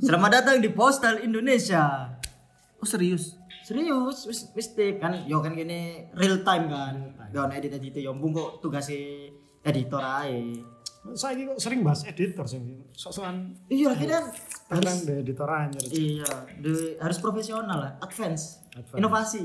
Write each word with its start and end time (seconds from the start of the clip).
Selamat 0.00 0.40
datang 0.40 0.64
di 0.64 0.72
Postal 0.72 1.20
Indonesia. 1.20 2.08
Oh 2.80 2.88
serius? 2.88 3.36
Serius, 3.60 4.24
take 4.72 4.96
kan 4.96 5.28
yo 5.28 5.44
kan 5.44 5.52
gini 5.52 6.08
real 6.16 6.40
time 6.40 6.72
kan. 6.72 6.94
Gak 7.28 7.42
ono 7.44 7.52
edit 7.52 7.76
edit 7.76 8.00
yo 8.00 8.16
mbung 8.16 8.32
kok 8.32 8.64
tugasnya 8.64 9.28
editor 9.60 10.00
ae. 10.00 10.56
Saya 11.12 11.36
kok 11.52 11.60
sering 11.60 11.84
bahas 11.84 12.08
editor 12.08 12.48
sih. 12.48 12.58
Sok-sokan 12.96 13.52
Iya 13.68 13.92
lagi 13.92 14.08
kan 14.08 14.24
kadang 14.72 14.98
di 15.04 15.12
editor 15.20 15.48
aja. 15.48 15.78
Iya, 15.84 16.30
de- 16.56 16.96
harus 16.96 17.18
profesional 17.20 17.78
lah, 17.78 17.92
advance, 18.00 18.64
Advance. 18.72 18.96
inovasi. 18.96 19.42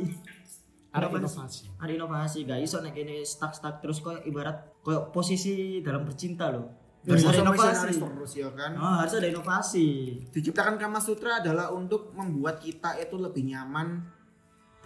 Ada 0.96 1.12
inovasi. 1.12 1.64
Ada 1.76 1.92
inovasi, 1.92 2.38
gak 2.48 2.60
iso 2.64 2.80
nek 2.80 2.96
kene 2.96 3.28
stuck-stuck 3.28 3.84
terus 3.84 4.00
koyo 4.00 4.24
ibarat 4.24 4.80
koyo 4.80 5.12
posisi 5.12 5.84
dalam 5.84 6.08
bercinta 6.08 6.48
loh. 6.48 6.85
Harus 7.06 7.26
ada 7.30 7.42
inovasi. 7.42 8.02
terus 8.02 8.34
ya 8.34 8.50
kan. 8.54 8.72
Oh, 8.76 8.96
harus 8.98 9.14
ada 9.14 9.28
inovasi 9.30 9.88
Diciptakan 10.34 10.82
Kama 10.82 10.98
Sutra 10.98 11.38
adalah 11.38 11.70
untuk 11.70 12.12
membuat 12.18 12.58
kita 12.58 12.98
itu 12.98 13.16
lebih 13.22 13.46
nyaman 13.46 14.02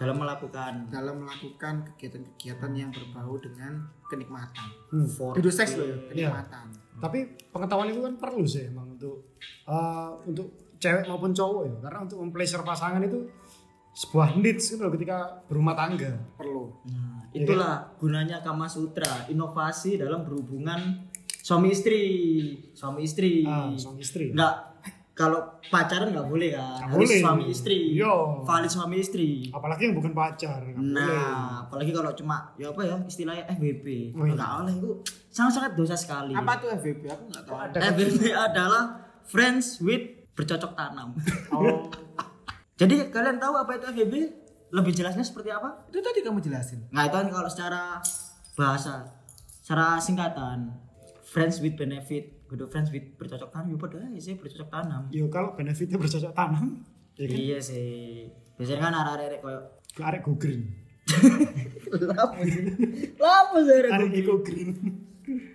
dalam 0.00 0.16
melakukan 0.16 0.88
dalam 0.88 1.24
melakukan 1.24 1.84
kegiatan-kegiatan 1.92 2.72
yang 2.72 2.88
berbau 2.88 3.36
dengan 3.36 3.84
kenikmatan. 4.08 4.68
Hmm. 4.88 5.36
Itu 5.36 5.52
seks 5.52 5.76
loh 5.76 5.84
ya, 5.84 5.96
kenikmatan. 6.08 6.72
Tapi 7.00 7.36
pengetahuan 7.52 7.92
itu 7.92 8.00
kan 8.00 8.16
perlu 8.16 8.44
sih 8.48 8.72
emang 8.72 8.96
untuk 8.96 9.36
eh, 9.68 10.10
untuk 10.24 10.76
cewek 10.80 11.04
maupun 11.04 11.36
cowok 11.36 11.62
ya. 11.68 11.74
Karena 11.84 11.98
untuk 12.08 12.16
mempleasure 12.24 12.64
pasangan 12.64 13.04
itu 13.04 13.28
sebuah 13.92 14.40
needs 14.40 14.72
gitu 14.72 14.80
loh 14.88 14.92
ketika 14.96 15.44
berumah 15.44 15.76
tangga. 15.76 16.16
Perlu. 16.38 16.72
Nah, 16.88 17.20
itulah 17.36 17.92
gunanya 18.00 18.40
Kama 18.40 18.64
Sutra, 18.70 19.28
inovasi 19.28 20.00
dalam 20.00 20.24
berhubungan 20.24 21.09
suami 21.40 21.68
istri. 21.70 22.00
Suami 22.72 23.00
istri. 23.02 23.42
Ah, 23.42 23.72
suami 23.74 24.00
istri. 24.00 24.30
Enggak 24.30 24.70
kalau 25.10 25.36
pacaran 25.68 26.16
nggak 26.16 26.32
boleh 26.32 26.56
kan, 26.56 26.80
Nggak 26.80 26.88
harus 26.88 27.00
boleh. 27.04 27.20
suami 27.20 27.44
istri. 27.52 27.78
Yo. 27.92 28.40
Valid 28.40 28.72
suami 28.72 28.96
istri. 28.96 29.28
Apalagi 29.52 29.82
yang 29.84 29.94
bukan 29.94 30.12
pacar. 30.12 30.64
nggak 30.64 30.80
boleh. 30.80 30.96
Nah, 30.96 31.68
apalagi 31.68 31.90
kalau 31.92 32.10
cuma 32.16 32.36
ya 32.56 32.72
apa 32.72 32.80
ya 32.80 32.96
istilahnya 33.04 33.44
FBB. 33.50 34.16
Iya. 34.16 34.32
Enggak 34.32 34.50
oleh 34.64 34.74
itu 34.74 34.90
sangat-sangat 35.28 35.72
dosa 35.76 35.92
sekali. 35.92 36.32
Apa 36.32 36.56
tuh 36.56 36.72
FVP? 36.72 37.02
Aku 37.06 37.24
nggak 37.28 37.42
tahu. 37.44 37.56
Ada 37.58 37.78
FBB 37.92 38.22
adalah 38.32 38.84
friends 39.28 39.76
with 39.84 40.04
bercocok 40.32 40.72
tanam. 40.72 41.12
Oh, 41.52 41.84
Jadi 42.80 43.12
kalian 43.12 43.36
tahu 43.36 43.60
apa 43.60 43.76
itu 43.76 43.84
FBB? 43.92 44.14
Lebih 44.72 44.92
jelasnya 44.94 45.20
seperti 45.20 45.52
apa? 45.52 45.84
itu 45.84 46.00
tadi 46.00 46.22
kamu 46.22 46.40
jelasin. 46.40 46.80
Nah 46.94 47.04
itu 47.04 47.12
kan 47.12 47.28
kalau 47.28 47.50
secara 47.50 48.00
bahasa, 48.54 49.04
secara 49.60 50.00
singkatan, 50.00 50.70
friends 51.30 51.62
with 51.62 51.78
benefit, 51.78 52.42
good 52.50 52.58
friends 52.74 52.90
with 52.90 53.06
bercocok 53.14 53.54
tanam, 53.54 53.70
ya 53.70 53.78
padahal 53.78 54.10
sih 54.18 54.34
bercocok 54.34 54.66
tanam. 54.66 55.06
Yo 55.14 55.30
kalau 55.30 55.54
benefitnya 55.54 55.94
bercocok 55.94 56.34
tanam, 56.34 56.82
ya 57.14 57.30
kan 57.30 57.38
Iya 57.38 57.58
sih. 57.62 58.26
Biasanya 58.58 58.80
kan 58.82 58.94
arah-arah 58.98 59.38
koyo 59.38 59.60
ke 59.94 60.02
arek 60.02 60.26
go 60.26 60.34
green. 60.34 60.66
Lapa 62.10 62.42
sih? 62.42 62.62
Lapa 63.14 63.56
sih 63.62 63.78
gini? 63.78 64.20
go 64.26 64.42
green. 64.42 64.70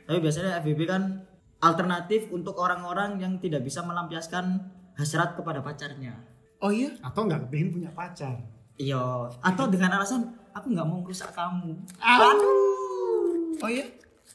Tapi 0.07 0.19
biasanya 0.23 0.63
FBB 0.63 0.87
kan 0.87 1.27
alternatif 1.59 2.31
untuk 2.31 2.55
orang-orang 2.55 3.19
yang 3.19 3.39
tidak 3.43 3.63
bisa 3.67 3.83
melampiaskan 3.83 4.71
hasrat 4.95 5.35
kepada 5.35 5.59
pacarnya. 5.59 6.15
Oh 6.63 6.71
iya? 6.71 6.95
Atau 7.03 7.27
nggak 7.27 7.47
kepingin 7.47 7.75
punya 7.75 7.91
pacar. 7.91 8.39
Iya, 8.75 9.31
atau 9.39 9.65
dengan 9.71 9.99
alasan 9.99 10.35
aku 10.55 10.71
nggak 10.71 10.87
mau 10.87 10.99
merusak 11.03 11.31
kamu. 11.35 11.75
Aduh. 11.99 13.59
Oh 13.59 13.69
iya? 13.71 13.87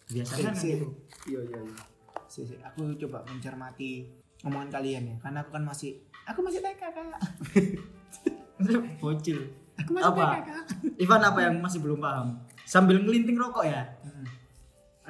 Biasanya 0.09 0.53
kan 0.53 0.55
gitu. 0.57 0.89
Iya 1.31 1.41
iya 1.47 1.61
iya. 1.63 1.77
Si, 2.27 2.43
si, 2.47 2.55
aku 2.59 2.95
coba 3.07 3.23
mencermati 3.27 4.07
omongan 4.43 4.71
kalian 4.71 5.03
ya, 5.15 5.17
karena 5.23 5.47
aku 5.47 5.51
kan 5.55 5.63
masih 5.63 6.03
aku 6.27 6.43
masih 6.43 6.59
TK 6.59 6.83
kak. 6.83 7.21
Bocil. 8.99 9.39
Aku 9.79 9.91
masih 9.95 10.11
Apa? 10.11 10.23
TK 10.23 10.49
kak. 10.51 10.65
Ivan 10.99 11.23
apa 11.23 11.39
yang 11.47 11.57
masih 11.63 11.79
belum 11.79 12.03
paham? 12.03 12.39
Sambil 12.67 12.99
ngelinting 13.03 13.39
rokok 13.39 13.67
ya? 13.67 13.83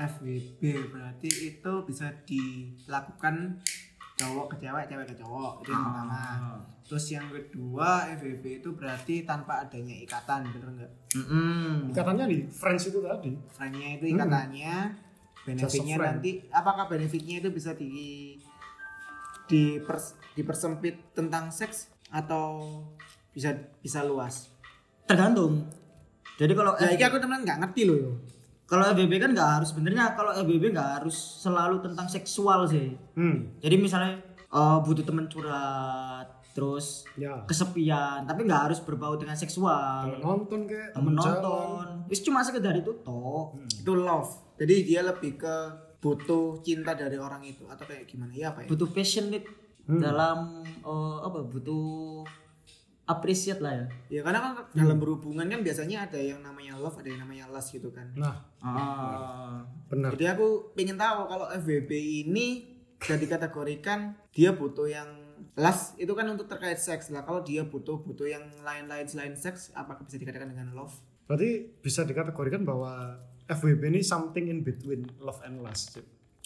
FWB 0.01 0.61
berarti 0.89 1.29
itu 1.29 1.73
bisa 1.85 2.09
dilakukan 2.25 3.61
cowok 4.17 4.57
ke 4.57 4.57
cewek, 4.65 4.85
cewek 4.89 5.07
ke 5.13 5.17
cowok 5.21 5.65
itu 5.65 5.69
yang 5.73 5.85
pertama. 5.89 6.21
Terus 6.85 7.05
yang 7.13 7.27
kedua 7.29 8.09
FWB 8.17 8.45
itu 8.65 8.69
berarti 8.73 9.15
tanpa 9.29 9.65
adanya 9.65 9.97
ikatan, 10.01 10.49
bener 10.53 10.69
nggak? 10.77 10.93
Mm-mm. 11.21 11.93
Ikatannya 11.93 12.25
di 12.29 12.39
friends 12.49 12.89
itu 12.89 12.99
tadi. 13.05 13.33
Friendnya 13.53 13.89
itu 14.01 14.05
ikatannya, 14.17 14.75
benefitnya 15.43 15.97
nanti 15.97 16.31
apakah 16.49 16.85
benefitnya 16.87 17.39
itu 17.39 17.49
bisa 17.49 17.73
di 17.73 17.91
dipers, 19.47 20.05
dipersempit 20.33 21.13
tentang 21.13 21.51
seks 21.51 21.91
atau 22.09 22.83
bisa 23.31 23.51
bisa 23.79 24.03
luas? 24.03 24.51
Tergantung. 25.05 25.67
Jadi 26.37 26.53
kalau 26.53 26.73
Ya, 26.75 26.89
ini 26.89 27.03
aku 27.03 27.19
teman 27.19 27.43
nggak 27.43 27.59
ngerti 27.61 27.83
loh 27.85 27.97
yo. 27.99 28.13
kalau 28.65 28.87
FBB 28.87 29.19
kan 29.19 29.35
nggak 29.35 29.51
harus 29.53 29.75
sebenarnya 29.75 30.15
kalau 30.15 30.31
FBB 30.33 30.71
nggak 30.71 30.91
harus 30.97 31.17
selalu 31.43 31.83
tentang 31.83 32.07
seksual 32.07 32.65
sih. 32.65 32.95
Hmm. 33.13 33.51
Jadi 33.59 33.75
misalnya 33.77 34.23
eh, 34.47 34.79
butuh 34.81 35.03
teman 35.03 35.27
curhat, 35.27 36.27
terus 36.53 37.03
Ya. 37.15 37.43
kesepian, 37.45 38.23
tapi 38.25 38.43
nggak 38.43 38.63
harus 38.67 38.79
berbau 38.79 39.15
dengan 39.15 39.35
seksual. 39.35 40.07
Kalau 40.07 40.19
nonton 40.21 40.67
kayak 40.67 40.91
Temen 40.93 41.13
nonton, 41.13 42.07
wis 42.07 42.19
cuma 42.21 42.41
sekedar 42.41 42.75
itu 42.77 42.95
toh. 43.01 43.59
Itu 43.73 43.95
love. 43.97 44.50
Jadi 44.61 44.75
dia 44.85 45.01
lebih 45.01 45.41
ke 45.41 45.55
butuh 46.05 46.61
cinta 46.61 46.93
dari 46.93 47.17
orang 47.17 47.41
itu 47.45 47.65
atau 47.65 47.85
kayak 47.89 48.05
gimana 48.05 48.33
ya 48.37 48.53
apa 48.53 48.65
ya? 48.65 48.69
Butuh 48.69 48.89
passionate 48.93 49.49
dalam 49.89 50.61
eh, 50.85 51.19
apa? 51.25 51.41
Butuh 51.49 52.25
appreciate 53.11 53.59
lah 53.59 53.73
ya. 53.75 53.87
Ya 54.09 54.21
karena 54.23 54.39
kan 54.39 54.53
dalam 54.71 55.01
berhubungan 55.03 55.49
kan 55.49 55.61
biasanya 55.67 56.07
ada 56.07 56.21
yang 56.21 56.45
namanya 56.45 56.79
love, 56.79 56.95
ada 57.01 57.09
yang 57.11 57.25
namanya 57.27 57.51
lust 57.51 57.75
gitu 57.75 57.91
kan. 57.91 58.13
Nah, 58.15 58.37
Ah, 58.61 59.65
benar. 59.89 60.15
Jadi 60.15 60.29
aku 60.31 60.77
pengen 60.77 61.01
tahu 61.01 61.27
kalau 61.27 61.49
FWB 61.51 61.91
ini 62.29 62.69
bisa 63.01 63.17
dikategorikan 63.17 64.13
dia 64.31 64.53
butuh 64.53 64.85
yang 64.87 65.09
lust 65.57 65.97
itu 65.97 66.13
kan 66.13 66.29
untuk 66.29 66.47
terkait 66.47 66.79
seks 66.79 67.11
lah. 67.11 67.25
Kalau 67.25 67.43
dia 67.43 67.65
butuh 67.67 67.99
butuh 68.05 68.29
yang 68.29 68.45
lain-lain 68.63 69.09
selain 69.09 69.35
seks, 69.35 69.73
apakah 69.73 70.05
bisa 70.05 70.21
dikatakan 70.21 70.53
dengan 70.53 70.77
love? 70.77 70.95
Berarti 71.27 71.81
bisa 71.83 72.05
dikategorikan 72.05 72.63
bahwa 72.63 73.17
FWB 73.51 73.83
ini 73.89 74.01
something 74.01 74.47
in 74.47 74.61
between 74.61 75.11
love 75.19 75.43
and 75.43 75.59
lust. 75.59 75.99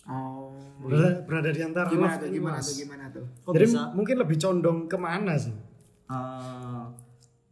Oh. 0.04 0.52
Berada, 0.78 1.20
berada 1.20 1.48
di 1.48 1.60
antara 1.60 1.86
Gimana 1.86 2.08
love 2.10 2.18
tuh? 2.18 2.26
and 2.26 2.34
Gimana 2.34 2.56
lust. 2.56 2.66
tuh? 2.66 2.76
Gimana 2.78 3.04
tuh? 3.08 3.24
kok 3.38 3.52
Jadi 3.52 3.64
bisa? 3.66 3.80
mungkin 3.90 4.16
lebih 4.18 4.36
condong 4.38 4.78
ke 4.84 4.96
mana 4.96 5.32
sih? 5.34 5.54
Ah, 6.06 6.92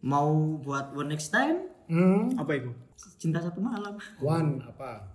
mau 0.00 0.30
buat 0.58 0.92
one 0.92 1.08
next 1.08 1.28
time? 1.28 1.68
Hmm. 1.86 2.32
Apa 2.34 2.52
itu? 2.54 2.70
Cinta 3.16 3.38
satu 3.38 3.58
malam. 3.58 3.96
One 4.18 4.60
apa? 4.62 5.08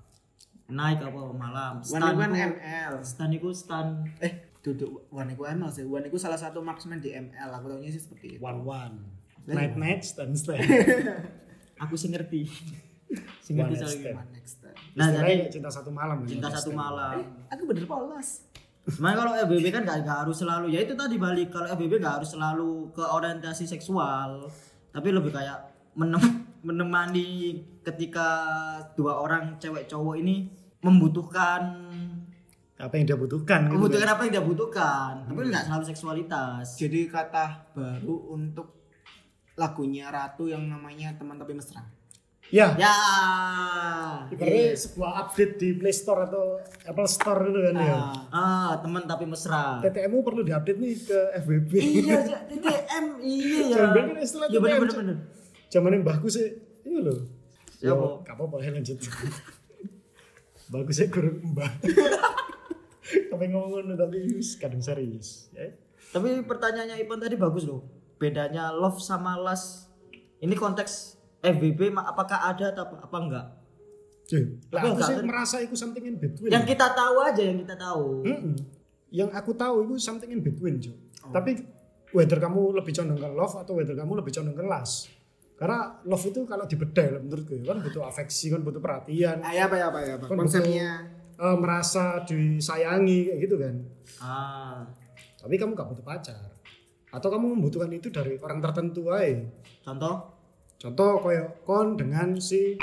Naik 0.68 1.00
apa 1.00 1.20
malam? 1.30 1.80
One 1.80 2.02
itu 2.04 2.18
kan 2.20 2.32
iku- 2.32 2.42
ML. 2.52 2.94
Stan 3.02 3.30
iku 3.32 3.50
stan. 3.52 3.88
Eh, 4.20 4.34
duduk 4.60 5.08
One 5.08 5.30
itu 5.30 5.42
ML 5.42 5.70
sih. 5.70 5.82
One 5.82 6.04
itu 6.04 6.18
salah 6.18 6.36
satu 6.36 6.60
marksman 6.60 6.98
di 6.98 7.10
ML. 7.10 7.50
Aku 7.52 7.66
tahunya 7.68 7.90
sih 7.90 8.02
seperti 8.02 8.36
itu. 8.36 8.40
One 8.40 8.62
one. 8.62 8.96
Lah, 9.46 9.56
Night 9.56 9.76
night 9.76 10.02
stand 10.04 10.36
stand. 10.36 10.60
Aku 11.80 11.94
sih 11.94 12.10
ngerti. 12.10 12.50
Gitu. 13.08 14.12
One 14.14 14.32
next 14.32 14.60
time. 14.60 14.76
Nah, 14.94 15.06
Istilahnya 15.08 15.36
jadi 15.38 15.52
cinta 15.52 15.70
satu 15.70 15.90
malam. 15.90 16.18
ya, 16.20 16.28
cinta 16.28 16.48
satu 16.50 16.70
stand. 16.70 16.78
malam. 16.78 17.16
Aku 17.48 17.64
bener 17.64 17.86
polos. 17.86 18.30
Cuman 18.88 19.14
kalau 19.14 19.32
FBB 19.38 19.68
kan 19.70 19.84
gak, 19.84 20.00
gak 20.02 20.20
harus 20.24 20.38
selalu 20.38 20.72
ya 20.72 20.80
itu 20.80 20.94
tadi 20.94 21.16
balik 21.18 21.50
kalau 21.50 21.68
FBB 21.70 22.00
gak 22.00 22.24
harus 22.24 22.32
selalu 22.32 22.72
ke 22.90 23.04
orientasi 23.04 23.64
seksual 23.66 24.48
tapi 24.90 25.12
lebih 25.12 25.30
kayak 25.30 25.60
menem- 25.94 26.48
menemani 26.68 27.52
ketika 27.82 28.28
dua 28.94 29.20
orang 29.20 29.56
cewek 29.58 29.86
cowok 29.86 30.16
ini 30.18 30.48
membutuhkan 30.80 31.62
Apa 32.76 32.96
yang 32.96 33.06
dia 33.06 33.18
butuhkan? 33.18 33.60
gitu 33.66 33.76
membutuhkan 33.76 34.06
kan. 34.06 34.16
apa 34.16 34.22
yang 34.24 34.34
dia 34.34 34.46
butuhkan 34.46 35.12
tapi 35.26 35.40
nggak 35.46 35.64
selalu 35.66 35.84
seksualitas 35.86 36.66
Jadi 36.78 37.00
kata 37.08 37.46
baru 37.74 38.16
untuk 38.32 38.88
lagunya 39.54 40.08
Ratu 40.08 40.46
yang 40.46 40.64
namanya 40.64 41.12
teman 41.14 41.36
tapi 41.36 41.52
mesra. 41.52 41.84
Ya. 42.48 42.80
ya 42.80 42.96
Ibaratnya 44.32 44.72
sebuah 44.72 45.12
update 45.28 45.54
di 45.60 45.70
Play 45.76 45.92
Store 45.92 46.24
atau 46.32 46.64
Apple 46.88 47.10
Store 47.12 47.44
gitu 47.44 47.60
kan 47.60 47.76
ya. 47.76 47.96
ah 48.32 48.72
teman 48.80 49.04
tapi 49.04 49.28
mesra 49.28 49.84
TTMU 49.84 50.24
perlu 50.24 50.48
diupdate 50.48 50.80
nih 50.80 50.94
ke 51.04 51.20
FWB. 51.44 51.72
iya 51.76 52.18
TTM 52.50 53.06
iya 53.20 53.44
ya 53.44 53.76
Jangan 53.76 53.90
bilang 53.92 54.10
istilah 54.24 54.48
iya 54.48 54.60
TTM, 54.60 54.64
bener 54.64 54.96
bener 54.96 55.18
Zaman 55.68 55.92
yang 56.00 56.06
bagus 56.08 56.40
sih, 56.40 56.48
iya 56.88 57.00
loh. 57.04 57.20
Siapa? 57.76 58.00
Yo, 58.00 58.24
gak 58.24 58.36
apa-apa 58.40 58.64
ya 58.64 58.72
lanjut. 58.72 58.98
Bagusnya 60.74 61.08
kurang 61.12 61.44
mbak. 61.44 61.72
Tapi 63.32 63.46
ngomong 63.52 63.96
tapi 63.96 64.40
kadang 64.60 64.84
serius. 64.84 65.48
Ya. 65.56 65.72
Tapi 66.12 66.44
pertanyaannya 66.44 67.00
Ipan 67.00 67.20
tadi 67.20 67.40
bagus 67.40 67.64
loh. 67.64 67.84
Bedanya 68.20 68.72
love 68.76 69.00
sama 69.00 69.40
lust. 69.40 69.92
Ini 70.44 70.52
konteks 70.56 71.17
FBB 71.50 71.80
apakah 71.94 72.40
ada 72.46 72.66
atau 72.70 72.84
apa, 72.84 72.96
apa 73.02 73.18
enggak? 73.18 73.46
Lah 74.28 74.44
Tapi 74.74 74.78
aku 74.82 74.88
enggak 74.94 75.08
sih 75.08 75.16
kan- 75.16 75.26
merasa 75.26 75.56
itu 75.58 75.74
something 75.74 76.04
in 76.04 76.16
between. 76.16 76.50
Yang 76.50 76.66
kita 76.70 76.88
tahu 76.92 77.16
aja 77.22 77.42
yang 77.42 77.58
kita 77.58 77.76
tahu. 77.76 78.06
Mm-mm. 78.24 78.56
yang 79.08 79.32
aku 79.32 79.56
tahu 79.56 79.88
itu 79.88 79.96
something 79.98 80.28
in 80.28 80.44
between 80.44 80.78
Cuk. 80.78 80.92
tapi 81.30 81.56
whether 82.10 82.36
kamu 82.38 82.76
lebih 82.76 82.92
condong 82.94 83.16
ke 83.16 83.30
love 83.30 83.56
atau 83.56 83.74
whether 83.74 83.92
kamu 83.94 84.16
lebih 84.16 84.32
condong 84.32 84.52
ke 84.54 84.64
lust 84.64 85.08
karena 85.56 85.96
love 86.04 86.20
itu 86.22 86.44
kalau 86.44 86.64
dibedah 86.64 87.16
menurutku 87.18 87.56
ya, 87.56 87.64
kan 87.66 87.80
butuh 87.80 88.04
afeksi 88.04 88.52
kan 88.52 88.60
butuh 88.62 88.78
perhatian 88.78 89.40
Ah, 89.40 89.52
ya 89.52 89.66
apa 89.66 89.76
ya 89.76 89.86
apa 89.88 90.00
ya 90.02 90.14
apa. 90.16 90.28
Kan 90.28 90.36
Konsepnya 90.38 91.08
eh, 91.34 91.56
merasa 91.58 92.20
disayangi 92.22 93.32
kayak 93.32 93.40
gitu 93.42 93.56
kan 93.56 93.76
Ah, 94.20 94.84
tapi 95.38 95.56
kamu 95.56 95.72
gak 95.72 95.88
butuh 95.88 96.04
pacar 96.04 96.52
atau 97.08 97.28
kamu 97.30 97.56
membutuhkan 97.56 97.88
itu 97.90 98.08
dari 98.10 98.36
orang 98.38 98.60
tertentu 98.60 99.08
aja 99.08 99.40
contoh 99.82 100.37
contoh 100.78 101.20
koyo 101.20 101.46
kon 101.62 101.94
dengan 101.94 102.38
si 102.38 102.78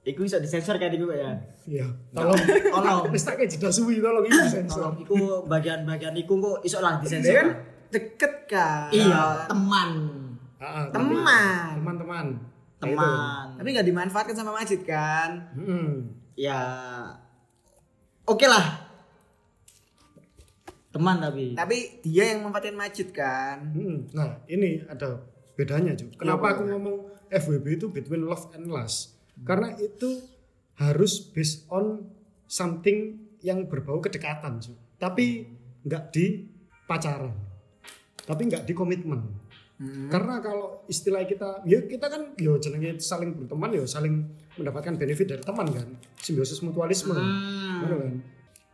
Iku 0.00 0.24
bisa 0.24 0.40
disensor 0.40 0.74
kayak 0.74 0.96
gitu 0.96 1.12
ya. 1.12 1.28
ya 1.68 1.84
tolong 2.10 2.32
Tolong. 2.64 3.12
wis 3.12 3.20
tak 3.20 3.36
kayak 3.36 3.52
jeda 3.52 3.68
suwi 3.68 4.00
tolong 4.00 4.24
ini 4.24 4.48
sensor 4.48 4.80
Tolong 4.80 4.96
iku 4.98 5.14
bagian-bagian 5.44 6.16
iku 6.16 6.40
kok 6.40 6.58
iso 6.62 6.80
lah 6.80 6.96
disensor. 6.98 7.36
kan 7.36 7.48
deket 7.90 8.34
kan. 8.46 8.88
Iya, 8.88 9.44
teman. 9.44 9.90
Ah, 10.56 10.64
ah, 10.64 10.84
Teman. 10.88 11.66
teman-teman 11.76 12.26
Teman. 12.78 13.46
Tapi 13.54 13.68
nggak 13.68 13.86
dimanfaatkan 13.86 14.32
sama 14.32 14.56
Majid 14.56 14.80
kan? 14.82 15.52
Hmm. 15.52 16.16
Ya 16.32 16.58
Oke 18.24 18.46
lah. 18.46 18.88
Teman 20.90 21.20
tapi. 21.20 21.52
Tapi 21.52 21.76
dia 22.00 22.32
yang 22.32 22.42
memanfaatkan 22.42 22.74
Majid 22.74 23.12
kan? 23.12 23.62
Hmm, 23.70 24.08
Nah, 24.10 24.42
ini 24.46 24.80
ada 24.82 25.22
bedanya, 25.54 25.92
Cuk. 25.96 26.18
Kenapa 26.20 26.56
aku 26.56 26.66
ngomong 26.66 26.96
FWB 27.30 27.66
itu 27.80 27.86
between 27.90 28.26
love 28.26 28.50
and 28.54 28.68
lust? 28.68 29.16
Karena 29.42 29.72
itu 29.78 30.20
harus 30.80 31.20
based 31.32 31.68
on 31.68 32.04
something 32.50 33.20
yang 33.40 33.68
berbau 33.68 34.00
kedekatan. 34.00 34.60
Tapi 35.00 35.48
nggak 35.84 36.04
di 36.12 36.44
pacaran. 36.84 37.32
Tapi 38.24 38.42
nggak 38.48 38.64
di 38.68 38.72
komitmen. 38.76 39.20
Karena 40.12 40.44
kalau 40.44 40.84
istilah 40.92 41.24
kita, 41.24 41.64
ya 41.64 41.80
kita 41.88 42.12
kan 42.12 42.36
yo 42.36 42.60
jenenge 42.60 43.00
saling 43.00 43.32
berteman 43.32 43.72
yo 43.72 43.88
saling 43.88 44.28
mendapatkan 44.60 44.92
benefit 45.00 45.32
dari 45.32 45.40
teman 45.40 45.72
kan. 45.72 45.88
Simbiosis 46.20 46.60
mutualisme. 46.60 47.16
Hmm. 47.16 47.88
Kan? 47.88 48.20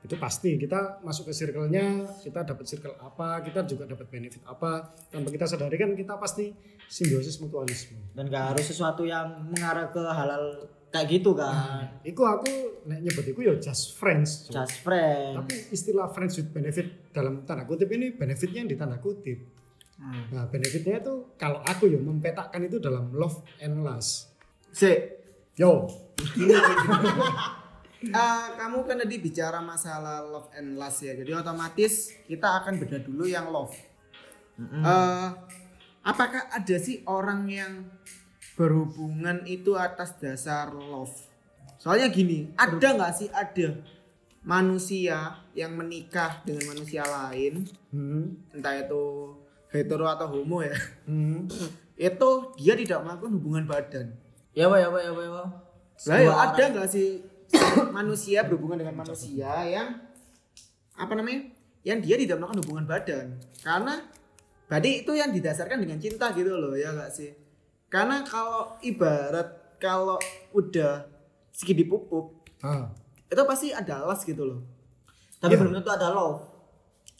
Itu 0.06 0.14
pasti 0.17 0.55
kita 0.55 1.03
masuk 1.03 1.29
ke 1.29 1.32
circle-nya, 1.35 2.06
kita 2.23 2.47
dapat 2.47 2.62
circle 2.62 2.94
apa, 3.03 3.43
kita 3.43 3.67
juga 3.67 3.91
dapat 3.91 4.06
benefit 4.06 4.47
apa. 4.47 4.94
Tanpa 5.11 5.29
kita 5.35 5.50
sadari 5.50 5.75
kan 5.75 5.91
kita 5.99 6.14
pasti 6.14 6.55
simbiosis 6.87 7.43
mutualisme. 7.43 8.14
Dan 8.14 8.31
gak 8.31 8.55
harus 8.55 8.70
sesuatu 8.70 9.03
yang 9.03 9.50
mengarah 9.50 9.91
ke 9.91 9.99
halal 9.99 10.70
kayak 10.94 11.06
gitu 11.11 11.35
kan. 11.35 11.91
Iku 12.06 12.23
aku 12.23 12.50
nek 12.87 13.03
nyebut 13.03 13.26
iku 13.26 13.41
ya 13.43 13.55
just 13.58 13.99
friends. 13.99 14.47
Just 14.47 14.87
friend. 14.87 15.43
Tapi 15.43 15.75
istilah 15.75 16.06
friends 16.14 16.38
with 16.38 16.55
benefit 16.55 17.11
dalam 17.11 17.43
tanda 17.43 17.67
kutip 17.67 17.91
ini 17.91 18.14
benefitnya 18.14 18.62
yang 18.62 18.70
di 18.70 18.79
tanda 18.79 19.03
kutip. 19.03 19.43
Nah, 19.97 20.44
benefitnya 20.53 21.00
itu 21.00 21.35
kalau 21.41 21.64
aku 21.64 21.88
ya 21.88 21.97
mempetakkan 21.97 22.61
itu 22.62 22.76
dalam 22.76 23.17
love 23.17 23.41
and 23.64 23.81
lust. 23.81 24.29
Si, 24.69 24.93
Yo, 25.56 25.88
eh, 28.04 28.46
kamu 28.56 28.84
kan 28.84 28.96
tadi 29.00 29.16
bicara 29.16 29.58
masalah 29.64 30.25
love 30.25 30.52
and 30.52 30.76
lust 30.76 31.04
ya. 31.04 31.16
Jadi 31.16 31.32
otomatis 31.32 32.12
kita 32.28 32.60
akan 32.62 32.76
bedah 32.82 33.00
dulu 33.00 33.25
yang 33.25 33.48
love. 33.48 33.72
Eh, 34.60 35.28
apakah 36.04 36.48
ada 36.48 36.76
sih 36.81 37.04
orang 37.04 37.48
yang 37.48 37.72
berhubungan 38.56 39.44
itu 39.44 39.76
atas 39.76 40.16
dasar 40.16 40.72
love? 40.72 41.12
Soalnya 41.76 42.08
gini, 42.08 42.50
ada 42.56 42.88
nggak 42.96 43.12
sih 43.14 43.28
ada 43.28 43.76
manusia 44.46 45.43
yang 45.52 45.76
menikah 45.76 46.40
dengan 46.46 46.72
manusia 46.72 47.02
lain, 47.04 47.66
hmm, 47.93 48.56
entah 48.56 48.78
itu 48.78 49.34
hetero 49.75 50.06
atau 50.06 50.31
homo 50.31 50.62
ya, 50.62 50.72
hmm, 51.04 51.50
itu 51.98 52.31
dia 52.56 52.75
tidak 52.78 53.02
melakukan 53.04 53.34
hubungan 53.37 53.64
badan. 53.66 54.06
Ya 54.56 54.72
apa 54.72 54.81
ya 54.81 54.88
apa 54.88 54.98
ya 55.04 55.10
apa 55.12 55.20
ya. 55.20 55.31
Lah 55.31 55.44
ya 55.44 55.52
Sebuah 55.96 56.37
ada 56.48 56.64
nggak 56.72 56.88
sih 56.88 57.08
manusia 57.96 58.43
berhubungan 58.44 58.82
dengan 58.82 58.96
manusia 58.98 59.50
yang 59.66 60.00
apa 60.96 61.12
namanya? 61.14 61.52
Yang 61.87 61.98
dia 62.02 62.16
tidak 62.19 62.37
melakukan 62.43 62.60
hubungan 62.66 62.84
badan. 62.88 63.26
Karena 63.62 63.94
berarti 64.66 64.90
itu 65.06 65.12
yang 65.14 65.31
didasarkan 65.31 65.78
dengan 65.78 65.98
cinta 66.02 66.34
gitu 66.34 66.50
loh 66.58 66.75
ya 66.75 66.90
nggak 66.90 67.10
sih? 67.14 67.31
Karena 67.87 68.26
kalau 68.26 68.75
ibarat 68.82 69.78
kalau 69.78 70.19
udah 70.50 71.06
segini 71.54 71.87
pupuk 71.87 72.32
ah, 72.64 72.90
itu 73.31 73.43
pasti 73.46 73.70
ada 73.70 74.02
alas 74.02 74.26
gitu 74.26 74.43
loh. 74.43 74.60
Tapi 75.38 75.54
Ya. 75.54 75.60
belum 75.60 75.72
tentu 75.78 75.93
ada 75.93 76.10
love. 76.10 76.43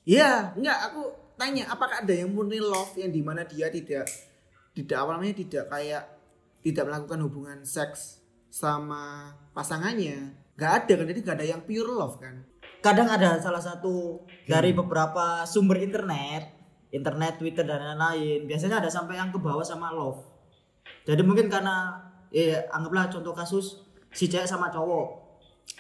Iya, 0.07 0.55
enggak 0.57 0.79
aku 0.91 1.03
tanya 1.37 1.69
apakah 1.69 2.01
ada 2.03 2.15
yang 2.15 2.33
murni 2.33 2.59
love 2.59 2.97
yang 2.97 3.13
di 3.13 3.21
mana 3.21 3.45
dia 3.45 3.69
tidak 3.69 4.09
tidak 4.73 4.97
apa 4.97 5.11
namanya 5.21 5.37
tidak 5.37 5.65
kayak 5.69 6.03
tidak 6.65 6.85
melakukan 6.89 7.21
hubungan 7.23 7.59
seks 7.63 8.25
sama 8.51 9.33
pasangannya 9.53 10.33
nggak 10.57 10.73
ada 10.85 10.93
kan 10.99 11.07
jadi 11.09 11.21
nggak 11.23 11.37
ada 11.37 11.47
yang 11.47 11.63
pure 11.65 11.91
love 11.91 12.17
kan 12.21 12.47
Kadang 12.87 13.11
ada 13.11 13.35
salah 13.43 13.59
satu 13.59 14.23
dari 14.47 14.71
beberapa 14.71 15.43
sumber 15.43 15.83
internet, 15.83 16.55
internet, 16.95 17.35
Twitter 17.35 17.67
dan 17.67 17.83
lain-lain. 17.83 18.47
Biasanya 18.47 18.79
ada 18.79 18.87
sampai 18.87 19.19
yang 19.19 19.35
ke 19.35 19.43
bawah 19.43 19.67
sama 19.67 19.91
love. 19.91 20.23
Jadi 21.03 21.19
mungkin 21.27 21.51
karena 21.51 21.99
ya 22.31 22.63
anggaplah 22.71 23.11
contoh 23.11 23.35
kasus 23.35 23.83
si 24.15 24.31
cewek 24.31 24.47
sama 24.47 24.71
cowok. 24.71 25.19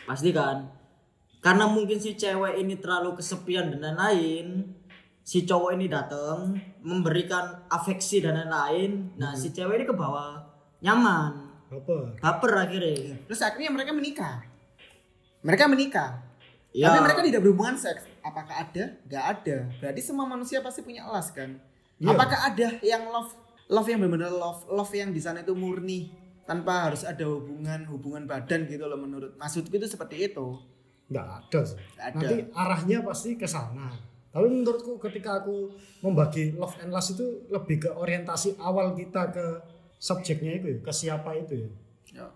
Pasti 0.02 0.34
kan. 0.34 0.66
Karena 1.38 1.70
mungkin 1.70 2.02
si 2.02 2.18
cewek 2.18 2.58
ini 2.58 2.74
terlalu 2.82 3.14
kesepian 3.22 3.70
dan 3.70 3.94
lain-lain, 3.94 4.66
si 5.22 5.46
cowok 5.46 5.78
ini 5.78 5.86
datang 5.86 6.58
memberikan 6.82 7.70
afeksi 7.70 8.18
dan 8.18 8.34
lain-lain. 8.34 9.14
Nah, 9.14 9.30
si 9.30 9.54
cewek 9.54 9.78
ini 9.78 9.86
ke 9.86 9.94
bawah 9.94 10.42
nyaman, 10.82 11.45
apa? 11.66 11.96
baper 12.18 12.52
akhirnya. 12.56 13.16
terus 13.26 13.40
akhirnya 13.42 13.70
mereka 13.70 13.92
menikah 13.92 14.36
mereka 15.42 15.64
menikah 15.66 16.10
Ya. 16.76 16.92
tapi 16.92 17.08
mereka 17.08 17.24
tidak 17.24 17.40
berhubungan 17.40 17.72
seks 17.72 18.04
apakah 18.20 18.52
ada 18.52 18.84
nggak 19.08 19.24
ada 19.24 19.56
berarti 19.80 20.00
semua 20.04 20.28
manusia 20.28 20.60
pasti 20.60 20.84
punya 20.84 21.08
elas 21.08 21.32
kan 21.32 21.56
Iya. 21.96 22.12
apakah 22.12 22.38
ada 22.52 22.68
yang 22.84 23.08
love 23.08 23.32
love 23.72 23.88
yang 23.88 24.04
benar-benar 24.04 24.28
love 24.28 24.68
love 24.68 24.92
yang 24.92 25.08
di 25.08 25.16
sana 25.16 25.40
itu 25.40 25.56
murni 25.56 26.12
tanpa 26.44 26.92
harus 26.92 27.00
ada 27.02 27.24
hubungan 27.24 27.88
hubungan 27.88 28.28
badan 28.28 28.68
gitu 28.68 28.84
loh 28.84 29.00
menurut 29.00 29.32
maksudku 29.34 29.72
itu 29.72 29.88
seperti 29.88 30.28
itu 30.28 30.60
Nggak 31.06 31.22
ada 31.22 31.60
sih. 31.62 31.78
Nggak 31.78 32.02
ada. 32.02 32.16
Nanti 32.18 32.34
arahnya 32.50 32.98
pasti 33.06 33.30
ke 33.38 33.46
sana. 33.46 33.94
Tapi 34.34 34.46
menurutku 34.50 34.98
ketika 34.98 35.38
aku 35.38 35.70
membagi 36.02 36.50
love 36.58 36.74
and 36.82 36.90
lust 36.90 37.14
itu 37.14 37.46
lebih 37.46 37.86
ke 37.86 37.90
orientasi 37.94 38.58
awal 38.58 38.90
kita 38.92 39.30
ke 39.30 39.46
subjeknya 39.96 40.52
itu 40.60 40.66
ya, 40.76 40.78
ke 40.84 40.92
siapa 40.92 41.30
itu 41.36 41.54
ya. 41.64 41.68
Ya. 42.22 42.26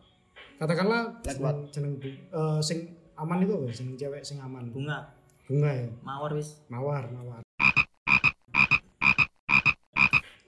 Katakanlah 0.60 1.20
jeneng, 1.24 1.68
jeneng 1.72 1.92
eh, 2.32 2.60
sing 2.60 2.78
aman 3.16 3.44
itu 3.44 3.52
apa? 3.56 3.66
Jeneng 3.72 3.94
cewek 3.96 4.22
sing 4.24 4.36
aman. 4.40 4.68
Bunga, 4.72 5.08
Bunga 5.48 5.70
ya. 5.72 5.88
mawar 6.04 6.30
wis. 6.36 6.60
Mawar, 6.68 7.08
mawar. 7.08 7.40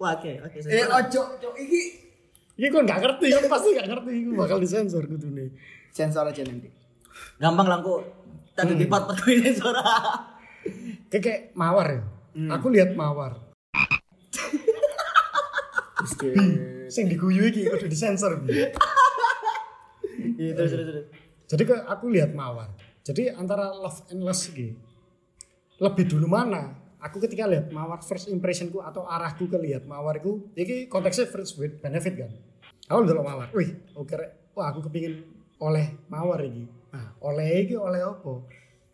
Wah, 0.03 0.19
oke, 0.19 0.33
oke. 0.43 0.59
eh 0.67 0.83
ojo 0.83 1.21
ojo 1.39 1.49
iki 1.55 1.83
Ini 2.53 2.69
kok 2.69 2.85
nggak 2.85 3.01
ngerti, 3.01 3.27
kan 3.33 3.45
pasti 3.49 3.69
nggak 3.73 3.89
ngerti. 3.89 4.13
Itu 4.27 4.31
bakal 4.43 4.59
disensor 4.61 5.07
gitu 5.09 5.27
nih. 5.31 5.49
sensor 5.93 6.25
aja 6.25 6.41
nanti 6.45 6.69
Gampang 7.41 7.69
lah 7.69 7.79
kok. 7.81 8.01
Tadi 8.53 8.77
di 8.77 8.85
part 8.89 9.09
ini 9.29 9.53
suara. 9.57 9.81
Kayak, 11.09 11.57
mawar 11.57 11.87
ya. 11.89 12.01
Aku 12.53 12.69
lihat 12.69 12.93
mawar. 12.93 13.52
Sing 16.93 17.09
diguyu 17.09 17.49
iki 17.49 17.69
udah 17.71 17.89
disensor. 17.89 18.43
Iya, 20.39 20.53
terus 20.55 20.71
terus 20.75 20.87
terus. 20.87 21.07
Jadi 21.49 21.63
ke 21.69 21.77
aku 21.89 22.09
lihat 22.13 22.33
mawar. 22.37 22.71
Jadi 23.03 23.35
antara 23.35 23.75
love 23.75 24.07
and 24.15 24.23
lust 24.23 24.55
iki 24.55 24.79
lebih 25.83 26.07
dulu 26.07 26.31
mana? 26.31 26.79
Aku 27.03 27.19
ketika 27.19 27.51
lihat 27.51 27.75
mawar 27.75 27.99
first 27.99 28.31
impressionku 28.31 28.79
atau 28.79 29.03
arahku 29.03 29.51
ke 29.51 29.59
lihat 29.59 29.83
mawar 29.91 30.23
itu, 30.23 30.47
iki 30.55 30.87
konteksnya 30.87 31.27
first 31.27 31.59
with 31.59 31.83
benefit 31.83 32.15
kan. 32.15 32.31
Aku 32.87 33.03
dulu 33.03 33.27
mawar. 33.27 33.51
Wih, 33.51 33.75
oke 33.99 34.15
rek. 34.15 34.55
Wah, 34.55 34.71
aku 34.71 34.87
kepingin 34.87 35.27
oleh 35.59 35.99
mawar 36.07 36.39
iki. 36.47 36.71
Nah, 36.95 37.19
oleh 37.19 37.67
iki 37.67 37.75
oleh 37.75 37.99
apa? 38.07 38.47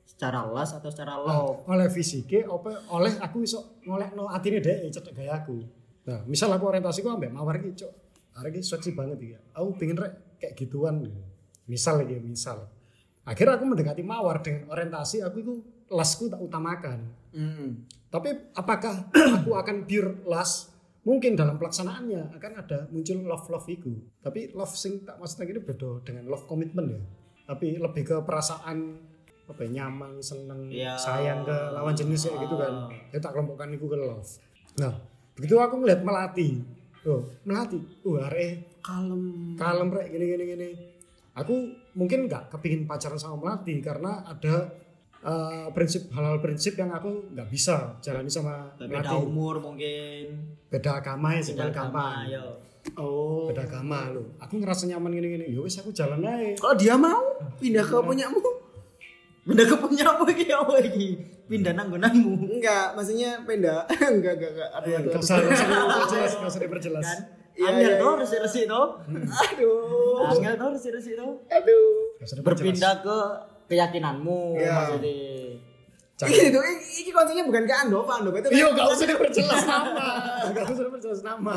Secara 0.09 0.49
las 0.49 0.73
atau 0.73 0.89
secara 0.89 1.21
Nah, 1.21 1.53
love? 1.53 1.69
oleh 1.69 1.93
fisike 1.93 2.49
apa 2.49 2.89
oleh 2.89 3.13
aku 3.21 3.45
iso 3.45 3.77
ngolekno 3.85 4.33
atine 4.33 4.65
dhek 4.65 4.89
cetek 4.89 5.13
gaya 5.13 5.45
aku. 5.45 5.61
Nah, 6.09 6.25
misal 6.25 6.49
aku 6.49 6.65
orientasiku 6.67 7.13
ambek 7.13 7.29
mawar 7.29 7.61
iki, 7.61 7.77
cok. 7.77 7.93
Arek 8.35 8.57
iki 8.57 8.63
seksi 8.65 8.97
banget 8.97 9.19
iki. 9.21 9.35
Aku 9.53 9.77
pengen 9.77 9.97
rek 9.99 10.41
kayak 10.41 10.55
gituan. 10.57 11.05
gitu. 11.05 11.21
Misal 11.67 12.01
lagi 12.01 12.17
misal. 12.17 12.65
Akhirnya 13.23 13.61
aku 13.61 13.69
mendekati 13.69 14.01
mawar 14.01 14.41
dengan 14.41 14.73
orientasi 14.73 15.21
aku 15.21 15.37
itu 15.39 15.53
lasku 15.89 16.33
tak 16.33 16.41
utamakan. 16.41 17.13
Hmm. 17.31 17.85
Tapi 18.09 18.57
apakah 18.57 19.13
aku 19.45 19.53
akan 19.53 19.85
pure 19.85 20.25
las? 20.25 20.73
Mungkin 21.05 21.37
dalam 21.37 21.57
pelaksanaannya 21.57 22.37
akan 22.37 22.53
ada 22.57 22.89
muncul 22.89 23.21
love 23.23 23.49
love 23.49 23.69
itu. 23.69 23.93
Tapi 24.19 24.53
love 24.53 24.73
sing 24.73 25.05
tak 25.05 25.17
maksudnya 25.17 25.49
ini 25.51 25.61
beda 25.61 26.01
dengan 26.03 26.25
love 26.27 26.45
commitment 26.45 26.89
ya. 26.89 27.01
Tapi 27.45 27.77
lebih 27.77 28.03
ke 28.03 28.17
perasaan 28.21 28.97
apa 29.49 29.61
ya, 29.65 29.81
nyaman 29.81 30.21
seneng 30.21 30.69
Iya. 30.69 30.93
sayang 30.95 31.41
ke 31.41 31.57
lawan 31.73 31.97
jenis 31.97 32.29
kayak 32.29 32.45
gitu 32.45 32.61
kan 32.61 32.73
Ah. 32.85 32.93
ya 33.09 33.17
tak 33.17 33.33
kelompokkan 33.33 33.73
itu 33.73 33.89
ke 33.89 33.97
love 33.97 34.29
nah 34.77 34.93
begitu 35.39 35.55
aku 35.63 35.79
ngeliat 35.79 36.03
melati. 36.03 36.59
Oh 37.07 37.23
melati 37.47 37.79
uh 37.79 38.27
are 38.27 38.49
Kalem. 38.83 39.55
kalem 39.55 39.89
rek 39.95 40.11
gini 40.11 40.25
gini 40.27 40.45
gini. 40.45 40.69
Aku 41.39 41.55
mungkin 41.95 42.27
nggak 42.27 42.51
kepingin 42.51 42.91
pacaran 42.91 43.15
sama 43.15 43.39
melati 43.39 43.79
karena 43.79 44.27
ada 44.27 44.67
eh, 45.23 45.67
prinsip 45.71 46.11
hal-hal 46.11 46.43
prinsip 46.43 46.75
yang 46.75 46.91
aku 46.91 47.31
nggak 47.31 47.47
bisa 47.47 47.95
jalani 48.03 48.27
sama 48.27 48.75
beda 48.75 49.07
melati. 49.07 49.15
umur 49.23 49.63
mungkin. 49.63 50.59
Beda 50.67 50.99
agama 50.99 51.39
ya 51.39 51.41
sih 51.47 51.55
beda 51.55 51.71
agama, 51.71 52.27
yo. 52.27 52.59
Oh. 52.97 53.53
beda 53.53 53.69
agama 53.69 54.09
lo 54.09 54.33
aku 54.43 54.59
ngerasa 54.59 54.91
nyaman 54.91 55.15
gini 55.15 55.29
gini. 55.39 55.45
Ya 55.55 55.61
wis 55.63 55.79
aku 55.79 55.95
jalan 55.95 56.27
aja 56.27 56.59
Kalau 56.59 56.75
dia 56.75 56.99
mau? 56.99 57.23
Pindah 57.63 57.87
ke 57.87 57.97
punyamu? 58.03 58.59
beda 59.49 59.65
ke 59.65 59.77
punya 59.81 60.05
apa 60.13 60.29
iki 60.29 60.47
apa 60.53 60.75
iki 60.85 61.09
pindah 61.49 61.73
nanggonanmu 61.73 62.33
Enggak, 62.61 62.93
maksudnya 62.93 63.41
pindah. 63.43 63.89
enggak, 64.15 64.33
enggak, 64.37 64.51
enggak. 64.55 64.69
Aduh, 64.77 64.93
aduh. 64.95 65.11
Nggak 65.11 65.23
usah 65.25 65.37
diperjelas 65.41 66.33
nggak 66.39 66.51
usah 66.53 66.63
diperjelas 66.63 67.05
kan 67.05 67.21
Iya, 67.59 67.75
angel 67.75 67.91
iya, 67.91 67.99
tuh 67.99 68.11
iya. 68.15 68.21
resi-resi 68.23 68.61
tuh 68.71 68.87
Aduh. 69.35 70.31
angel 70.31 70.55
tuh 70.55 70.69
resi-resi 70.79 71.11
tuh 71.19 71.33
Aduh. 71.51 71.89
Berpindah 72.47 72.95
ke 73.03 73.17
keyakinanmu 73.67 74.41
Iya. 74.55 74.73
maksudnya 74.79 75.17
tuh, 76.19 76.63
ini, 76.63 76.87
ini 76.99 77.11
konsepnya 77.11 77.47
bukan 77.47 77.63
ke 77.63 77.75
Andova, 77.75 78.13
Andova 78.19 78.39
itu 78.39 78.51
Iya, 78.51 78.75
gak 78.75 78.87
usah 78.91 79.07
diperjelas 79.07 79.63
nama. 79.65 80.09
Gak 80.51 80.65
usah 80.67 80.85
diperjelas 80.91 81.21
nama. 81.23 81.55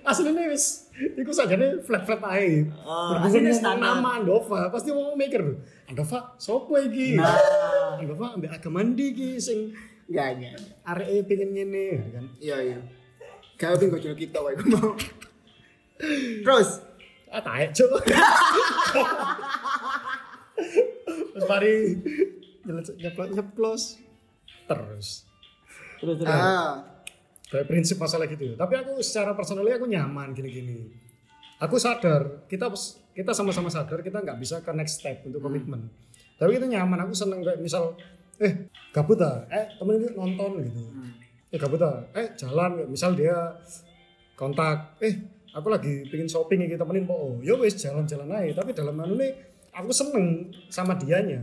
Aslinya 0.00 0.48
wis 0.48 0.87
iku 0.98 1.30
sajane 1.30 1.78
flat-flat 1.82 2.22
ae. 2.34 2.66
Oh, 2.82 3.14
ngomong 3.22 3.54
standar. 3.54 4.02
nama 4.02 4.18
Andova, 4.18 4.66
pasti 4.68 4.90
wong 4.90 5.14
mikir, 5.14 5.42
Andova 5.86 6.34
sopo 6.36 6.74
iki? 6.78 7.14
nah 7.14 7.98
Andova 7.98 8.34
ambek 8.34 8.50
agama 8.50 8.82
ndi 8.82 9.14
iki 9.14 9.28
sing 9.38 9.70
Enggak, 10.08 10.40
enggak. 10.40 10.56
areke 10.88 11.16
pengen 11.28 11.50
ngene 11.52 11.84
kan. 12.10 12.24
Iya, 12.40 12.56
iya. 12.64 12.78
Kau 13.60 13.76
ping 13.76 13.92
kocok 13.92 14.16
kita 14.16 14.38
wae 14.40 14.56
mau. 14.72 14.96
Terus, 16.44 16.80
Ah 17.28 17.44
taek, 17.44 17.76
Cuk. 17.76 17.92
Terus 21.34 21.44
mari 21.44 21.74
nyeplos 22.98 23.28
nyeplos 23.30 23.82
terus. 24.68 25.08
terus 25.98 26.14
terus 26.20 26.28
ah, 26.30 26.78
kayak 27.48 27.66
prinsip 27.66 27.96
masalah 27.96 28.28
gitu 28.28 28.52
tapi 28.54 28.76
aku 28.76 29.00
secara 29.00 29.32
personalnya 29.32 29.80
aku 29.80 29.88
nyaman 29.88 30.36
gini-gini. 30.36 30.88
Aku 31.58 31.74
sadar 31.74 32.46
kita 32.46 32.70
kita 33.16 33.34
sama-sama 33.34 33.66
sadar 33.66 33.98
kita 34.04 34.22
nggak 34.22 34.38
bisa 34.38 34.62
ke 34.62 34.70
next 34.70 35.02
step 35.02 35.26
untuk 35.26 35.42
komitmen. 35.42 35.90
Tapi 36.38 36.54
kita 36.54 36.70
nyaman 36.70 37.08
aku 37.08 37.12
seneng 37.18 37.42
kayak 37.42 37.58
misal 37.58 37.98
eh 38.38 38.70
gabut 38.94 39.18
ah 39.18 39.42
eh 39.50 39.66
temen 39.74 39.98
itu 39.98 40.14
nonton 40.14 40.62
gitu. 40.62 40.82
Eh 41.50 41.58
gabut 41.58 41.82
ah 41.82 41.98
eh 42.14 42.30
jalan 42.38 42.86
misal 42.86 43.18
dia 43.18 43.34
kontak 44.38 44.94
eh 45.02 45.18
aku 45.50 45.66
lagi 45.66 46.06
pengen 46.06 46.30
shopping 46.30 46.70
kita 46.70 46.86
temenin 46.86 47.10
po 47.10 47.16
oh 47.18 47.34
ya 47.42 47.58
wes 47.58 47.74
jalan-jalan 47.74 48.30
aja. 48.30 48.62
Tapi 48.62 48.70
dalam 48.70 48.94
anu 48.94 49.18
nih 49.18 49.34
aku 49.74 49.90
seneng 49.90 50.54
sama 50.70 50.94
dianya. 50.94 51.42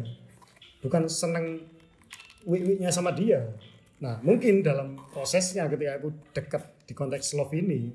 Bukan 0.80 1.12
seneng 1.12 1.60
wik-wiknya 2.48 2.88
sama 2.94 3.12
dia 3.12 3.42
nah 3.96 4.20
mungkin 4.20 4.60
dalam 4.60 5.00
prosesnya 5.12 5.72
ketika 5.72 6.04
aku 6.04 6.10
dekat 6.36 6.64
di 6.84 6.94
konteks 6.94 7.32
love 7.40 7.56
ini 7.56 7.90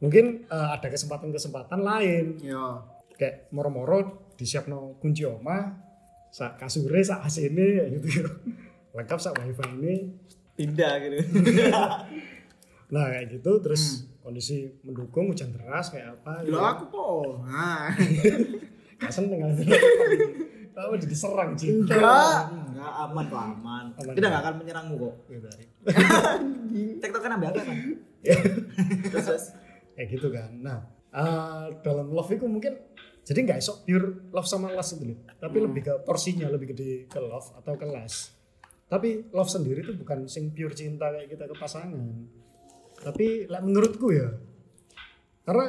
mungkin 0.00 0.48
eh, 0.48 0.68
ada 0.74 0.88
kesempatan-kesempatan 0.88 1.80
lain. 1.80 2.26
Yo. 2.40 2.82
kayak 3.20 3.52
moro-moro 3.52 4.32
disiapno 4.32 4.96
kunci 4.96 5.28
oma 5.28 5.76
sak 6.32 6.56
kasure 6.56 7.04
sak 7.04 7.20
AC 7.28 7.52
ini 7.52 7.66
kayak 7.76 7.88
gitu 8.00 8.08
lengkap 8.96 9.18
sak 9.20 9.36
wifi 9.36 9.66
ini. 9.76 9.94
Pindah 10.56 10.92
gitu. 11.04 11.16
Nah 12.90 13.06
kayak 13.06 13.38
gitu 13.38 13.62
terus 13.62 14.10
kondisi 14.18 14.66
mendukung 14.82 15.30
hujan 15.30 15.54
deras 15.54 15.94
kayak 15.94 16.10
apa 16.10 16.42
Lo 16.42 16.58
aku 16.58 16.90
kok. 16.90 17.46
Nah. 17.46 17.94
gak 19.00 19.12
seneng 19.14 19.40
aku 19.46 19.62
kamu 20.70 20.94
jadi 20.98 21.16
serang 21.16 21.50
cinta 21.54 21.94
Enggak. 21.94 22.40
enggak 22.70 22.92
aman 23.02 23.24
kok 23.26 23.40
aman 23.42 23.84
Aman. 23.92 24.14
kita 24.14 24.26
nggak 24.26 24.42
akan 24.42 24.54
menyerangmu 24.56 24.94
kok 24.96 25.14
Gitu. 25.28 25.48
tiktok 26.98 27.20
kan 27.20 27.30
ambil 27.34 27.48
apa 27.50 27.60
kan 27.62 27.76
Terus, 29.10 29.24
terus. 29.26 29.44
kayak 29.94 30.08
gitu 30.10 30.28
kan 30.28 30.50
nah 30.56 30.78
eh, 31.10 31.64
dalam 31.80 32.08
love 32.08 32.30
itu 32.30 32.44
mungkin 32.44 32.76
jadi 33.20 33.38
nggak 33.42 33.58
esok 33.60 33.76
pure 33.84 34.06
love 34.30 34.44
sama 34.44 34.70
lust 34.70 34.96
itu 34.96 35.04
Lip. 35.06 35.20
tapi 35.36 35.56
lebih 35.58 35.82
ke 35.82 35.94
porsinya 36.02 36.46
lebih 36.46 36.72
gede 36.72 37.06
ke 37.06 37.18
love 37.18 37.52
atau 37.56 37.74
ke 37.74 37.86
lust 37.86 38.36
tapi 38.86 39.30
love 39.30 39.46
sendiri 39.46 39.80
itu 39.80 39.94
bukan 39.94 40.26
sing 40.26 40.50
pure 40.50 40.74
cinta 40.74 41.08
kayak 41.08 41.30
kita 41.30 41.44
ke 41.46 41.54
pasangan 41.54 42.26
tapi 43.00 43.46
like, 43.46 43.62
menurutku 43.62 44.10
ya 44.10 44.28
karena 45.42 45.66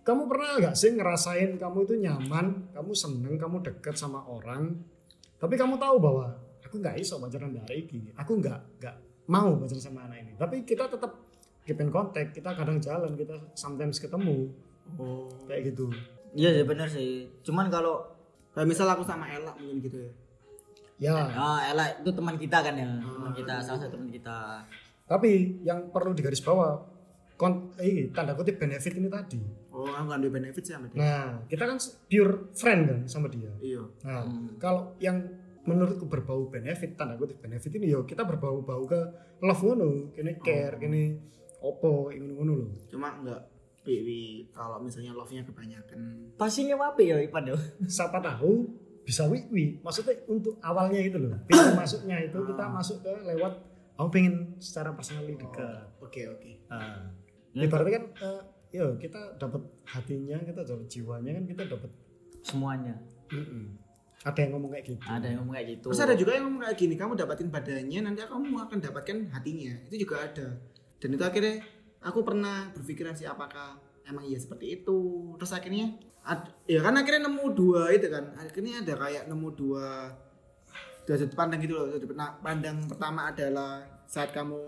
kamu 0.00 0.22
pernah 0.26 0.48
nggak 0.58 0.74
sih 0.76 0.90
ngerasain 0.96 1.60
kamu 1.60 1.78
itu 1.86 1.94
nyaman 2.00 2.72
kamu 2.72 2.92
seneng 2.96 3.34
kamu 3.36 3.60
deket 3.60 3.94
sama 3.96 4.24
orang 4.26 4.76
tapi 5.36 5.54
kamu 5.56 5.76
tahu 5.76 5.96
bahwa 6.00 6.36
aku 6.64 6.80
nggak 6.80 6.96
iso 7.00 7.20
pacaran 7.20 7.52
dari 7.52 7.84
ini 7.88 8.10
aku 8.16 8.40
nggak 8.40 8.60
nggak 8.80 8.96
mau 9.30 9.54
pacaran 9.54 9.80
sama 9.80 10.10
anak 10.10 10.26
ini. 10.26 10.32
Tapi 10.34 10.66
kita 10.66 10.90
tetap 10.90 11.14
keep 11.62 11.78
in 11.78 11.94
contact 11.94 12.34
kita 12.34 12.50
kadang 12.50 12.82
jalan 12.82 13.14
kita 13.14 13.38
sometimes 13.54 14.02
ketemu. 14.02 14.50
Oh. 14.98 15.30
kayak 15.46 15.70
gitu. 15.70 15.86
Iya 16.34 16.50
sih 16.50 16.64
bener 16.66 16.90
sih. 16.90 17.30
Cuman 17.46 17.70
kalau 17.70 18.02
Kayak 18.50 18.66
misal 18.66 18.90
aku 18.90 19.06
sama 19.06 19.30
Ella 19.30 19.54
mungkin 19.54 19.78
gitu 19.78 19.94
ya. 19.94 20.10
ya. 20.98 21.14
Ah 21.38 21.62
Ella 21.70 21.86
itu 22.02 22.10
teman 22.10 22.34
kita 22.34 22.58
kan 22.58 22.74
ya 22.74 22.98
teman 22.98 23.30
kita 23.30 23.62
salah 23.62 23.78
satu 23.78 23.94
teman 23.94 24.10
kita. 24.10 24.66
Tapi 25.06 25.62
yang 25.62 25.94
perlu 25.94 26.10
digaris 26.10 26.42
bawah 26.42 26.82
kon 27.38 27.70
eh, 27.78 28.10
tanda 28.10 28.34
kutip 28.34 28.58
benefit 28.58 28.98
ini 28.98 29.06
tadi 29.06 29.38
Oh, 29.80 29.88
aku 29.88 30.06
ngambil 30.06 30.30
benefit 30.34 30.62
sih 30.62 30.72
sama 30.72 30.86
dia. 30.86 30.98
nah 30.98 31.26
kita 31.44 31.64
kan 31.64 31.78
pure 32.04 32.32
friend 32.52 32.80
kan 32.84 32.98
sama 33.04 33.26
dia 33.26 33.48
Iya. 33.58 33.82
Nah, 34.02 34.22
Hmm. 34.22 34.54
kalau 34.56 34.94
yang 34.98 35.16
menurutku 35.60 36.04
berbau 36.04 36.46
benefit, 36.46 36.94
tanda 36.94 37.14
kutip 37.14 37.36
benefit 37.38 37.72
ini 37.72 37.88
yo 37.88 38.02
kita 38.02 38.22
berbau-bau 38.22 38.84
ke 38.84 39.00
love 39.38 39.60
ngono, 39.62 40.08
kene 40.10 40.36
care, 40.38 40.76
kene 40.76 41.20
opo, 41.58 42.08
ngono 42.08 42.32
ngono 42.34 42.52
loh. 42.54 42.70
Cuma 42.86 43.12
enggak 43.14 43.40
Wiwi 43.80 44.48
kalau 44.50 44.76
misalnya 44.78 45.10
love-nya 45.10 45.40
kebanyakan. 45.42 46.32
pastinya 46.34 46.76
apa 46.78 47.00
ya 47.00 47.16
Ipan 47.18 47.44
yo 47.46 47.56
Siapa 47.90 48.20
tahu 48.20 48.68
bisa 49.00 49.24
wi 49.26 49.80
maksudnya 49.80 50.12
untuk 50.26 50.60
awalnya 50.60 51.00
itu 51.00 51.16
loh, 51.16 51.32
pintu 51.44 51.72
masuknya 51.80 52.20
itu 52.20 52.36
kita 52.38 52.64
masuk 52.66 53.00
ke 53.00 53.12
lewat 53.26 53.56
aku 53.96 54.08
pengen 54.10 54.54
secara 54.56 54.92
personal 54.92 55.24
dekat. 55.24 55.88
Oke, 55.98 56.24
oke. 56.26 56.50
Nah, 56.66 57.08
Ya, 57.50 57.66
ibaratnya 57.66 57.98
kan 57.98 58.04
eh, 58.16 58.42
yo 58.70 58.94
kita 58.96 59.34
dapat 59.36 59.62
hatinya, 59.84 60.38
kita 60.40 60.62
dapat 60.62 60.86
jiwanya 60.86 61.30
kan 61.34 61.44
kita 61.44 61.62
dapat 61.66 61.90
semuanya 62.40 62.94
Mm-mm. 63.28 63.76
ada 64.22 64.38
yang 64.38 64.52
ngomong 64.54 64.70
kayak 64.72 64.86
gitu. 64.94 65.06
ada 65.06 65.26
yang 65.26 65.38
ngomong 65.42 65.54
kayak 65.54 65.68
gitu 65.76 65.86
Terus 65.90 66.02
ada 66.02 66.14
juga 66.14 66.30
yang 66.36 66.44
ngomong 66.48 66.62
kayak 66.64 66.78
gini, 66.78 66.94
kamu 66.94 67.12
dapatin 67.14 67.48
badannya, 67.48 68.00
nanti 68.00 68.20
kamu 68.22 68.56
akan 68.58 68.78
dapatkan 68.78 69.16
hatinya. 69.32 69.74
Itu 69.88 69.96
juga 70.02 70.22
ada. 70.24 70.46
Dan 71.00 71.08
itu 71.16 71.24
akhirnya 71.24 71.64
aku 72.00 72.20
pernah 72.20 72.68
berpikiran 72.72 73.16
sih 73.16 73.24
apakah 73.24 73.80
emang 74.04 74.24
iya 74.24 74.36
seperti 74.36 74.80
itu. 74.80 75.32
Terus 75.40 75.52
akhirnya 75.52 75.96
ad- 76.22 76.52
ya 76.68 76.80
kan 76.80 76.92
akhirnya 76.94 77.26
nemu 77.28 77.44
dua 77.56 77.88
itu 77.90 78.06
kan. 78.06 78.36
Akhirnya 78.36 78.84
ada 78.84 78.94
kayak 78.94 79.24
nemu 79.26 79.48
dua 79.56 79.86
dua 81.08 81.16
sudut 81.16 81.32
pandang 81.34 81.58
gitu 81.64 81.74
loh. 81.74 81.88
Sudut 81.88 82.12
pena- 82.12 82.36
pandang 82.38 82.76
pertama 82.84 83.32
adalah 83.32 83.80
saat 84.10 84.34
kamu 84.34 84.58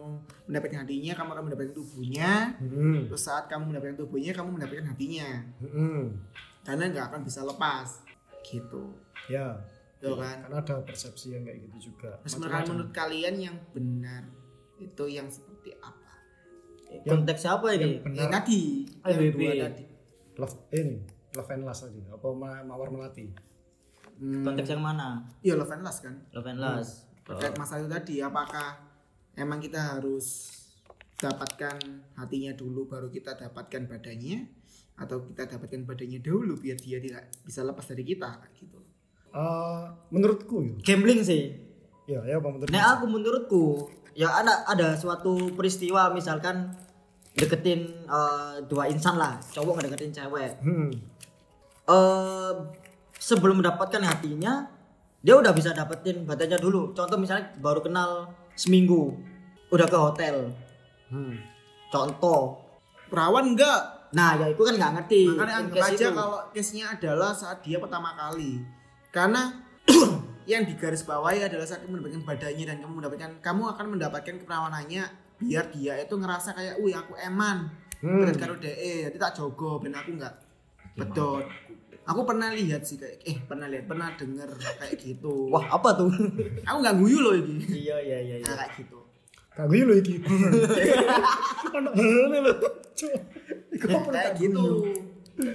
mendapatkan 0.47 0.87
hatinya, 0.87 1.13
kamu 1.13 1.29
akan 1.29 1.45
mendapatkan 1.45 1.75
tubuhnya. 1.75 2.55
Hmm. 2.57 3.11
Terus 3.11 3.23
saat 3.23 3.51
kamu 3.51 3.75
mendapatkan 3.75 3.99
tubuhnya, 3.99 4.31
kamu 4.31 4.55
mendapatkan 4.55 4.87
hatinya. 4.87 5.29
Hmm. 5.59 6.15
Karena 6.63 6.85
nggak 6.89 7.07
akan 7.11 7.21
bisa 7.23 7.43
lepas. 7.43 8.07
Gitu. 8.41 8.95
Ya, 9.27 9.59
Tuh 9.99 10.15
kan. 10.15 10.47
karena 10.47 10.57
ada 10.57 10.75
persepsi 10.81 11.35
yang 11.35 11.43
kayak 11.43 11.59
gitu 11.65 11.91
juga. 11.91 12.15
Terus 12.23 12.39
Macam-macam. 12.39 12.71
menurut 12.71 12.93
kalian 12.93 13.35
yang 13.41 13.57
benar 13.73 14.23
itu 14.79 15.05
yang 15.09 15.27
seperti 15.27 15.75
apa? 15.77 15.99
konteks 16.93 17.49
apa 17.49 17.73
ini 17.73 17.81
yang 17.81 17.95
benar 18.05 18.19
Yang 18.19 18.31
tadi, 18.37 18.61
yang 19.03 19.33
dua 19.33 19.53
tadi. 19.65 19.85
love 20.37 20.57
ini 20.71 20.97
love 21.33 21.49
and 21.49 21.63
lust 21.65 21.81
tadi 21.83 22.01
apa 22.05 22.27
ma 22.31 22.51
mawar 22.63 22.89
melati 22.89 23.33
Hmm, 24.13 24.45
konteks 24.45 24.69
yang 24.69 24.85
mana 24.85 25.25
Iya 25.41 25.57
love 25.57 25.73
and 25.73 25.81
lust 25.81 26.05
kan. 26.05 26.15
love 26.31 26.45
and 26.45 26.61
lust 26.61 27.09
Terkait 27.25 27.57
masalah 27.57 27.81
itu 27.81 27.91
tadi, 27.91 28.15
apakah 28.21 28.77
emang 29.37 29.59
kita 29.61 29.97
harus 29.97 30.53
dapatkan 31.23 31.79
hatinya 32.19 32.53
dulu 32.53 32.91
baru 32.91 33.07
kita 33.07 33.39
dapatkan 33.39 33.87
badannya 33.87 34.43
atau 34.99 35.23
kita 35.25 35.47
dapatkan 35.57 35.87
badannya 35.87 36.19
dulu 36.19 36.59
biar 36.59 36.77
dia 36.77 36.99
tidak 36.99 37.31
bisa 37.47 37.63
lepas 37.63 37.87
dari 37.87 38.03
kita 38.03 38.43
gitu. 38.59 38.79
Eh, 39.33 39.85
menurutku 40.13 40.57
ya. 40.61 40.75
Gambling 40.83 41.23
sih. 41.25 41.57
Ya 42.11 42.21
ya 42.27 42.43
apa 42.43 42.49
menurut 42.51 42.69
Nah 42.69 42.99
aku 42.99 43.05
menurutku 43.07 43.65
ya 44.13 44.29
ada 44.29 44.67
ada 44.69 44.99
suatu 44.99 45.55
peristiwa 45.57 46.13
misalkan 46.13 46.75
deketin 47.33 47.89
eh, 48.05 48.55
dua 48.69 48.91
insan 48.91 49.17
lah 49.17 49.41
cowok 49.55 49.81
ngedeketin 49.81 50.13
cewek. 50.13 50.53
Hmm. 50.61 50.91
eh 51.83 52.53
sebelum 53.19 53.59
mendapatkan 53.59 54.03
hatinya 54.03 54.67
dia 55.23 55.39
udah 55.39 55.55
bisa 55.55 55.71
dapetin 55.71 56.27
badannya 56.27 56.59
dulu. 56.59 56.91
Contoh 56.93 57.17
misalnya 57.17 57.55
baru 57.63 57.81
kenal 57.81 58.42
seminggu 58.55 59.17
udah 59.69 59.87
ke 59.87 59.99
hotel 59.99 60.37
Hmm. 61.07 61.37
contoh 61.89 62.57
Perawan 63.07 63.53
enggak? 63.53 64.09
nah 64.13 64.33
ya 64.35 64.49
itu 64.49 64.61
kan 64.61 64.75
nggak 64.75 64.93
ngerti 64.95 65.23
Makanya 65.29 65.55
anggap 65.59 65.77
case 65.79 65.89
aja 65.91 66.05
itu. 66.05 66.13
kalau 66.15 66.39
case-nya 66.49 66.87
adalah 66.91 67.33
saat 67.33 67.59
dia 67.61 67.77
pertama 67.77 68.13
kali. 68.13 68.61
Karena 69.09 69.53
yang 70.49 70.65
digaris 70.65 71.05
bawahi 71.05 71.45
adalah 71.45 71.65
saat 71.65 71.81
kamu 71.81 72.01
mendapatkan 72.01 72.25
badannya 72.27 72.65
dan 72.67 72.77
kamu 72.81 72.93
mendapatkan 72.99 73.31
kamu 73.41 73.63
akan 73.69 73.87
mendapatkan 73.89 74.35
keperawanannya 74.41 75.03
biar 75.37 75.65
dia 75.69 75.95
itu 75.97 76.13
ngerasa 76.13 76.53
kayak, 76.53 76.75
"Wih, 76.81 76.93
aku 76.93 77.13
eman." 77.19 77.69
Hmm. 78.01 78.25
Karo 78.33 78.57
DE, 78.57 79.07
jadi 79.07 79.17
tak 79.17 79.33
jogo 79.33 79.77
ben 79.79 79.93
aku 79.93 80.13
enggak 80.13 80.35
betul. 80.93 81.45
Aku 82.03 82.27
pernah 82.27 82.51
lihat 82.51 82.83
sih 82.83 82.99
kayak 82.99 83.23
eh 83.23 83.39
pernah 83.47 83.71
lihat, 83.71 83.87
pernah 83.87 84.11
denger 84.13 84.51
kayak 84.59 84.99
gitu. 84.99 85.47
wah 85.49 85.63
apa 85.71 85.95
tuh 85.95 86.11
aku 86.67 86.77
nggak 86.83 86.97
guyu 86.99 87.19
loh 87.21 87.35
ini. 87.39 87.63
iya 87.71 87.97
iya 87.99 88.19
iya 88.19 88.37
Nah, 88.43 88.59
kayak 88.59 88.75
gitu. 88.83 88.99
Iki. 90.03 90.15
Ono 91.79 91.91
hene 91.93 92.39
lho. 92.41 92.53
Cuk. 92.93 93.13
Iku 93.71 93.87
apa 93.89 94.09
Kayak 94.11 94.33
gitu. 94.37 94.61
guyu? 94.61 94.93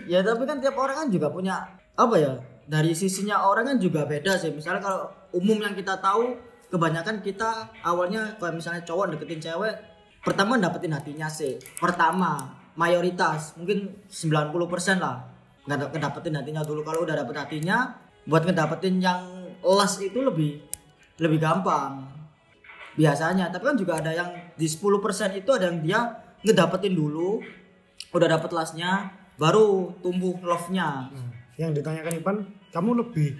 ya 0.10 0.20
tapi 0.22 0.44
kan 0.44 0.58
tiap 0.58 0.74
orang 0.74 1.06
kan 1.06 1.08
juga 1.08 1.30
punya 1.30 1.62
apa 1.94 2.16
ya 2.18 2.34
dari 2.66 2.92
sisinya 2.92 3.46
orang 3.46 3.70
kan 3.70 3.78
juga 3.78 4.04
beda 4.04 4.34
sih 4.36 4.50
misalnya 4.50 4.82
kalau 4.82 5.06
umum 5.32 5.62
yang 5.62 5.78
kita 5.78 6.02
tahu 6.02 6.34
kebanyakan 6.68 7.22
kita 7.22 7.70
awalnya 7.86 8.36
kalau 8.42 8.58
misalnya 8.58 8.82
cowok 8.84 9.16
deketin 9.16 9.38
cewek 9.40 9.78
pertama 10.26 10.58
dapetin 10.58 10.92
hatinya 10.92 11.30
sih 11.30 11.62
pertama 11.78 12.52
mayoritas 12.74 13.54
mungkin 13.56 14.02
90% 14.10 14.98
lah 14.98 15.30
nggak 15.68 15.78
da- 15.78 15.92
ngedapetin 15.92 16.34
hatinya 16.34 16.62
dulu. 16.64 16.82
Kalau 16.82 17.04
udah 17.04 17.16
dapet 17.18 17.36
hatinya 17.36 17.78
buat 18.24 18.44
ngedapetin 18.44 18.98
yang 18.98 19.22
las 19.60 20.00
itu 20.00 20.24
lebih 20.24 20.64
lebih 21.20 21.38
gampang. 21.38 22.08
Biasanya. 22.96 23.52
Tapi 23.52 23.64
kan 23.64 23.78
juga 23.78 24.00
ada 24.00 24.10
yang 24.10 24.32
di 24.56 24.66
10% 24.66 25.36
itu 25.36 25.50
ada 25.52 25.70
yang 25.70 25.80
dia 25.84 26.00
ngedapetin 26.42 26.96
dulu 26.96 27.44
udah 28.10 28.28
dapet 28.32 28.50
lasnya 28.50 29.12
baru 29.36 29.94
tumbuh 30.02 30.40
love-nya. 30.42 31.12
Nah, 31.12 31.30
Yang 31.58 31.82
ditanyakan 31.82 32.14
Ipan, 32.22 32.38
kamu 32.70 32.90
lebih 33.02 33.34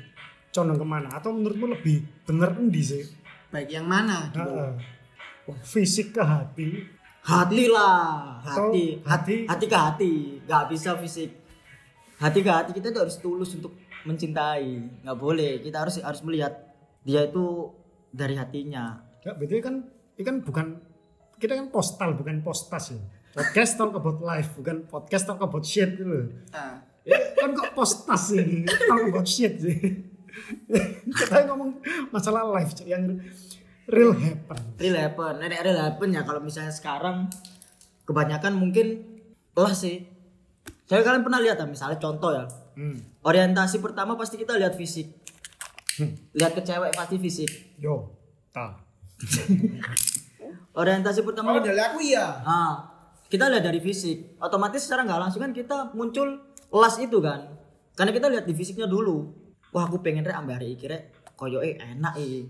condong 0.50 0.78
ke 0.78 0.86
mana? 0.86 1.08
Atau 1.14 1.34
menurutmu 1.34 1.70
lebih 1.70 2.02
bener 2.26 2.50
endi 2.58 2.82
sih? 2.82 3.04
Baik 3.50 3.70
yang 3.72 3.86
mana? 3.86 4.34
Gitu. 4.34 4.42
Heeh. 4.42 4.72
Wah, 5.48 5.60
fisik 5.64 6.12
ke 6.12 6.22
hati. 6.22 6.82
hati 7.24 7.66
lah. 7.70 8.42
Atau 8.42 8.74
hati. 8.74 9.00
Hati- 9.06 9.46
hati. 9.46 9.46
Hati 9.46 9.66
ke 9.66 9.78
hati. 9.78 10.14
Nggak 10.44 10.64
bisa 10.74 10.98
fisik 10.98 11.30
hati 12.18 12.40
ke 12.42 12.50
hati 12.50 12.72
kita 12.74 12.94
tuh 12.94 13.02
harus 13.06 13.18
tulus 13.22 13.54
untuk 13.54 13.78
mencintai 14.06 15.04
nggak 15.06 15.18
boleh 15.18 15.62
kita 15.62 15.78
harus 15.84 16.02
harus 16.02 16.22
melihat 16.26 16.54
dia 17.06 17.28
itu 17.28 17.72
dari 18.12 18.36
hatinya 18.36 19.08
Ya, 19.28 19.36
betul 19.36 19.60
kan 19.60 19.84
ini 20.16 20.24
kan 20.24 20.40
bukan 20.40 20.66
kita 21.36 21.60
kan 21.60 21.68
postal 21.68 22.16
bukan 22.16 22.40
postas 22.48 22.96
ya. 22.96 23.00
Podcast 23.36 23.76
talk 23.76 23.92
about 23.92 24.24
life 24.24 24.56
bukan 24.56 24.88
podcast 24.88 25.28
talk 25.28 25.44
about 25.44 25.68
shit 25.68 26.00
gitu. 26.00 26.08
loh. 26.08 26.26
Ah. 26.56 26.80
Ya, 27.04 27.36
kan 27.36 27.52
kok 27.52 27.76
postas 27.76 28.32
sih 28.32 28.64
talk 28.64 29.12
about 29.12 29.28
shit 29.28 29.60
sih. 29.60 29.76
kita 31.12 31.44
ngomong 31.52 31.84
masalah 32.16 32.48
life 32.56 32.72
yang 32.88 33.20
real 33.92 34.16
happen. 34.16 34.80
real 34.80 34.96
happen 34.96 35.44
nenek 35.44 35.60
real 35.60 35.76
happen 35.76 36.16
ya 36.16 36.24
kalau 36.24 36.40
misalnya 36.40 36.72
sekarang 36.72 37.28
kebanyakan 38.08 38.56
mungkin 38.56 39.04
lah 39.60 39.76
sih 39.76 40.08
saya 40.88 41.04
kalian 41.04 41.24
pernah 41.24 41.44
lihat 41.44 41.60
ya 41.60 41.68
misalnya 41.68 42.00
contoh 42.00 42.32
ya. 42.32 42.48
Hmm. 42.78 42.94
orientasi 43.26 43.82
pertama 43.82 44.14
pasti 44.16 44.38
kita 44.40 44.56
lihat 44.56 44.78
fisik. 44.78 45.10
Lihat 46.38 46.54
ke 46.54 46.62
cewek 46.62 46.94
pasti 46.94 47.18
fisik. 47.18 47.50
Yo, 47.82 48.14
ta. 48.54 48.78
orientasi 50.80 51.26
pertama 51.26 51.58
Oh, 51.58 51.60
dari 51.60 51.82
aku 51.82 52.00
iya. 52.06 52.38
ah 52.46 52.86
kita 53.28 53.52
lihat 53.52 53.66
dari 53.68 53.82
fisik. 53.84 54.40
Otomatis 54.40 54.86
secara 54.88 55.04
nggak 55.04 55.20
langsung 55.28 55.42
kan 55.44 55.52
kita 55.52 55.92
muncul 55.92 56.40
las 56.72 56.96
itu 57.02 57.18
kan. 57.20 57.52
Karena 57.98 58.14
kita 58.14 58.30
lihat 58.30 58.46
di 58.46 58.54
fisiknya 58.54 58.86
dulu. 58.86 59.26
Wah 59.74 59.90
aku 59.90 60.00
pengen 60.00 60.24
rek 60.24 60.38
ambil 60.38 60.62
hari 60.62 60.78
iki 60.78 60.86
rek. 60.88 61.34
Koyo 61.36 61.60
eh 61.66 61.76
enak 61.76 62.14
eh 62.22 62.46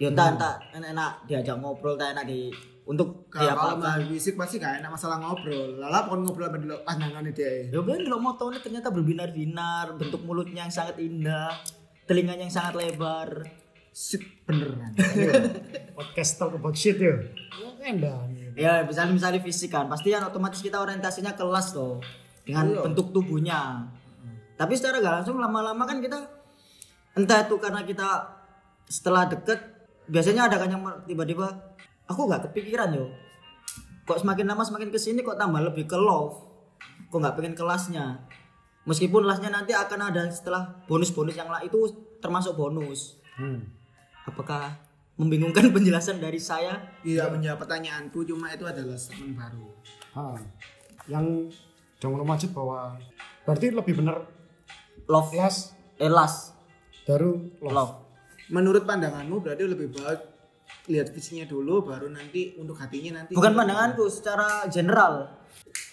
ya 0.00 0.08
entah 0.14 0.32
entah 0.32 0.54
enak 0.72 0.88
enak 0.94 1.12
diajak 1.28 1.56
ngobrol 1.58 1.98
tak 1.98 2.14
enak 2.16 2.24
di 2.28 2.48
untuk 2.86 3.26
Kalau 3.34 3.50
apa 3.50 3.98
main 3.98 4.06
fisik 4.06 4.38
pasti 4.38 4.62
gak 4.62 4.78
enak 4.78 4.94
masalah 4.94 5.18
ngobrol. 5.18 5.74
Lala 5.82 6.06
pun 6.06 6.22
ngobrol 6.22 6.46
sama 6.46 6.58
dulu 6.62 6.76
pandangannya 6.86 7.34
dia. 7.34 7.66
Ya 7.66 7.82
kan 7.82 7.98
kalau 8.06 8.18
motornya 8.22 8.62
ternyata 8.62 8.94
berbinar-binar, 8.94 9.98
bentuk 9.98 10.22
mulutnya 10.22 10.64
yang 10.64 10.72
sangat 10.72 11.02
indah, 11.02 11.50
telinganya 12.06 12.46
yang 12.46 12.54
sangat 12.54 12.78
lebar. 12.78 13.42
Sip 13.90 14.22
beneran. 14.46 14.94
Podcast 15.98 16.38
talk 16.38 16.54
about 16.54 16.78
shit 16.78 17.02
yo. 17.02 17.18
Ya 17.82 17.90
endah. 17.90 18.22
Ya 18.54 18.72
misalnya 18.86 19.12
misalnya 19.18 19.40
fisik 19.42 19.74
kan, 19.74 19.90
pasti 19.90 20.14
kan 20.14 20.22
otomatis 20.22 20.62
kita 20.62 20.78
orientasinya 20.78 21.34
kelas 21.34 21.74
loh 21.74 21.98
dengan 22.46 22.70
Iya. 22.70 22.80
bentuk 22.86 23.10
tubuhnya. 23.10 23.82
Tapi 24.54 24.72
secara 24.78 25.02
gak 25.02 25.14
langsung 25.20 25.42
lama-lama 25.42 25.82
kan 25.84 25.98
kita 25.98 26.22
entah 27.18 27.42
itu 27.42 27.56
karena 27.58 27.82
kita 27.82 28.08
setelah 28.86 29.26
deket 29.26 29.58
biasanya 30.06 30.46
ada 30.46 30.62
kan 30.62 30.70
yang 30.70 30.82
tiba-tiba 31.08 31.50
aku 32.06 32.20
nggak 32.26 32.50
kepikiran 32.50 32.94
yo. 32.94 33.06
Kok 34.06 34.22
semakin 34.22 34.46
lama 34.46 34.62
semakin 34.62 34.88
ke 34.94 34.98
sini 34.98 35.26
kok 35.26 35.38
tambah 35.38 35.58
lebih 35.62 35.90
ke 35.90 35.98
love. 35.98 36.46
Kok 37.10 37.18
nggak 37.18 37.36
pengen 37.38 37.54
kelasnya. 37.58 38.22
Meskipun 38.86 39.26
lasnya 39.26 39.50
nanti 39.50 39.74
akan 39.74 40.14
ada 40.14 40.30
setelah 40.30 40.78
bonus-bonus 40.86 41.34
yang 41.34 41.50
lain 41.50 41.66
itu 41.66 41.90
termasuk 42.22 42.54
bonus. 42.54 43.18
Hmm. 43.34 43.66
Apakah 44.22 44.78
membingungkan 45.18 45.70
penjelasan 45.74 46.22
dari 46.22 46.38
saya? 46.38 46.94
Tidak 47.02 47.34
menjawab 47.34 47.66
pertanyaanku 47.66 48.22
cuma 48.22 48.54
itu 48.54 48.62
adalah 48.62 48.94
statement 48.94 49.34
baru. 49.34 49.66
Ha. 50.14 50.22
Yang 51.10 51.58
jangan 51.98 52.22
macet 52.22 52.54
bahwa 52.54 52.94
berarti 53.42 53.74
lebih 53.74 53.98
benar 53.98 54.22
Love, 55.06 55.38
las 55.38 55.70
eh 56.02 56.10
las, 56.10 56.50
baru 57.06 57.38
love. 57.62 57.70
love. 57.70 57.92
Menurut 58.50 58.82
pandanganmu 58.82 59.38
berarti 59.38 59.62
lebih 59.70 59.94
baik 59.94 60.35
lihat 60.86 61.10
fisiknya 61.10 61.46
dulu 61.50 61.82
baru 61.86 62.10
nanti 62.10 62.54
untuk 62.58 62.78
hatinya 62.78 63.22
nanti. 63.22 63.34
Bukan 63.34 63.52
pandanganku, 63.52 64.06
secara 64.10 64.66
general. 64.70 65.30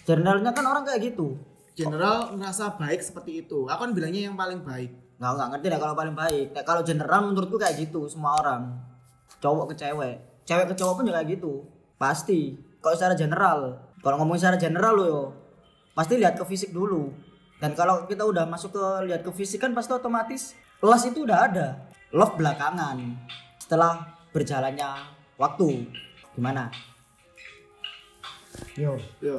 Generalnya 0.06 0.52
kan 0.54 0.66
orang 0.66 0.84
kayak 0.86 1.14
gitu. 1.14 1.38
General 1.74 2.30
merasa 2.38 2.78
baik 2.78 3.02
seperti 3.02 3.46
itu. 3.46 3.66
Aku 3.66 3.80
kan 3.90 3.92
bilangnya 3.98 4.30
yang 4.30 4.38
paling 4.38 4.62
baik. 4.62 4.94
Nggak 5.18 5.32
nggak 5.34 5.50
ngerti 5.56 5.66
deh 5.72 5.80
kalau 5.82 5.96
paling 5.98 6.16
baik. 6.16 6.46
Kalau 6.62 6.82
general 6.86 7.20
menurutku 7.26 7.58
kayak 7.58 7.76
gitu 7.82 8.06
semua 8.06 8.38
orang. 8.38 8.78
Cowok 9.42 9.74
ke 9.74 9.76
cewek, 9.82 10.16
cewek 10.46 10.66
ke 10.72 10.76
cowok 10.78 10.94
pun 11.02 11.04
juga 11.10 11.20
kayak 11.22 11.30
gitu. 11.40 11.66
Pasti. 11.98 12.60
Kalau 12.84 12.96
secara 13.00 13.16
general, 13.16 13.60
kalau 14.04 14.20
ngomongin 14.20 14.44
secara 14.44 14.60
general 14.60 14.94
lo 15.00 15.06
yo, 15.08 15.24
pasti 15.96 16.20
lihat 16.20 16.36
ke 16.36 16.44
fisik 16.44 16.76
dulu. 16.76 17.16
Dan 17.64 17.72
kalau 17.80 18.04
kita 18.04 18.28
udah 18.28 18.44
masuk 18.44 18.76
ke 18.76 18.86
lihat 19.08 19.24
ke 19.24 19.32
fisik 19.32 19.64
kan 19.64 19.72
pasti 19.72 19.96
otomatis 19.96 20.52
las 20.84 21.08
itu 21.08 21.24
udah 21.24 21.48
ada. 21.48 21.68
Love 22.12 22.36
belakangan. 22.36 23.00
Setelah 23.56 24.04
berjalannya 24.34 24.89
waktu. 25.38 25.86
Gimana? 26.34 26.74
Yo, 28.74 28.98
Yo. 29.22 29.38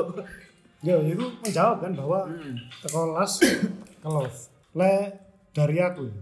yo 0.86 0.96
itu 1.04 1.26
menjawab 1.42 1.82
kan 1.82 1.92
bahwa 1.92 2.24
Hmm. 2.24 2.56
teko 2.80 3.12
las 3.12 3.42
ke 3.42 4.08
love. 4.08 4.38
Le 4.72 4.94
dari 5.50 5.76
aku 5.78 6.06
ya. 6.06 6.18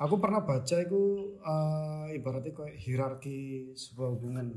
Aku 0.00 0.16
pernah 0.16 0.40
baca 0.40 0.76
itu 0.80 1.02
eh, 1.36 2.16
ibaratnya 2.16 2.56
kayak 2.56 2.80
hierarki 2.80 3.68
sebuah 3.76 4.16
hubungan 4.16 4.48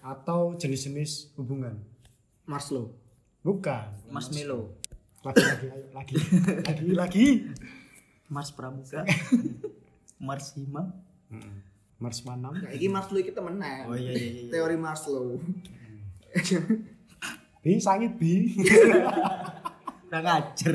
atau 0.00 0.54
jenis-jenis 0.54 1.34
hubungan. 1.34 1.74
Marslow. 2.46 2.94
Bukan. 3.42 3.90
Mas 4.10 4.30
Melo, 4.30 4.78
Lagi 5.20 5.42
lagi 5.42 5.66
ayo 5.68 5.86
lagi. 5.92 6.14
lagi 6.70 6.86
lagi. 6.94 7.26
Mas 8.30 8.54
Pramuka, 8.54 9.02
Mars 10.26 10.54
Hima. 10.54 10.86
Hmm. 11.28 11.66
Mars 12.00 12.24
Manam. 12.24 12.56
Ya, 12.56 12.72
ini 12.72 12.88
Marslow 12.88 13.20
iki 13.20 13.30
temenan. 13.30 13.84
Oh 13.86 13.94
iya 13.94 14.12
iya 14.16 14.28
iya. 14.32 14.48
Teori 14.48 14.76
Marslow. 14.80 15.36
Bi 17.62 17.76
sangit 17.76 18.16
bi. 18.16 18.56
Kurang 20.08 20.26
ajar. 20.26 20.74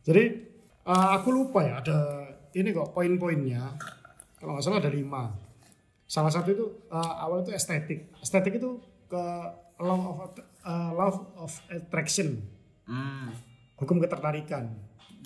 Jadi 0.00 0.24
eh, 0.82 1.08
aku 1.12 1.28
lupa 1.28 1.60
ya 1.60 1.84
ada 1.84 1.98
ini 2.56 2.72
kok 2.72 2.96
poin-poinnya. 2.96 3.76
Kalau 4.40 4.56
nggak 4.56 4.64
salah 4.64 4.80
ada 4.80 4.88
lima. 4.88 5.28
Salah 6.08 6.32
satu 6.32 6.48
itu 6.50 6.66
eh, 6.88 7.12
awal 7.20 7.44
itu 7.44 7.52
estetik. 7.52 8.16
Estetik 8.16 8.56
itu 8.56 8.80
ke 9.06 9.24
law 9.76 10.00
of 10.24 10.32
eh, 10.40 10.90
law 10.96 11.12
of 11.36 11.52
attraction, 11.68 12.40
Hmm. 12.86 13.34
hukum 13.76 13.98
ketertarikan. 13.98 14.70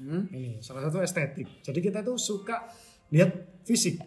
Hmm? 0.01 0.27
Ini 0.33 0.59
salah 0.59 0.89
satu 0.89 1.05
estetik. 1.05 1.61
Jadi 1.61 1.79
kita 1.79 2.01
tuh 2.01 2.17
suka 2.17 2.67
lihat 3.13 3.63
fisik. 3.69 4.01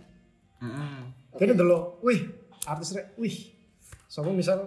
Hmm. 0.63 1.11
Kita 1.35 1.51
dulu, 1.51 1.99
wih 1.99 2.23
artis 2.63 2.95
rek, 2.95 3.19
wih. 3.19 3.51
Sopo 4.07 4.31
misal 4.31 4.63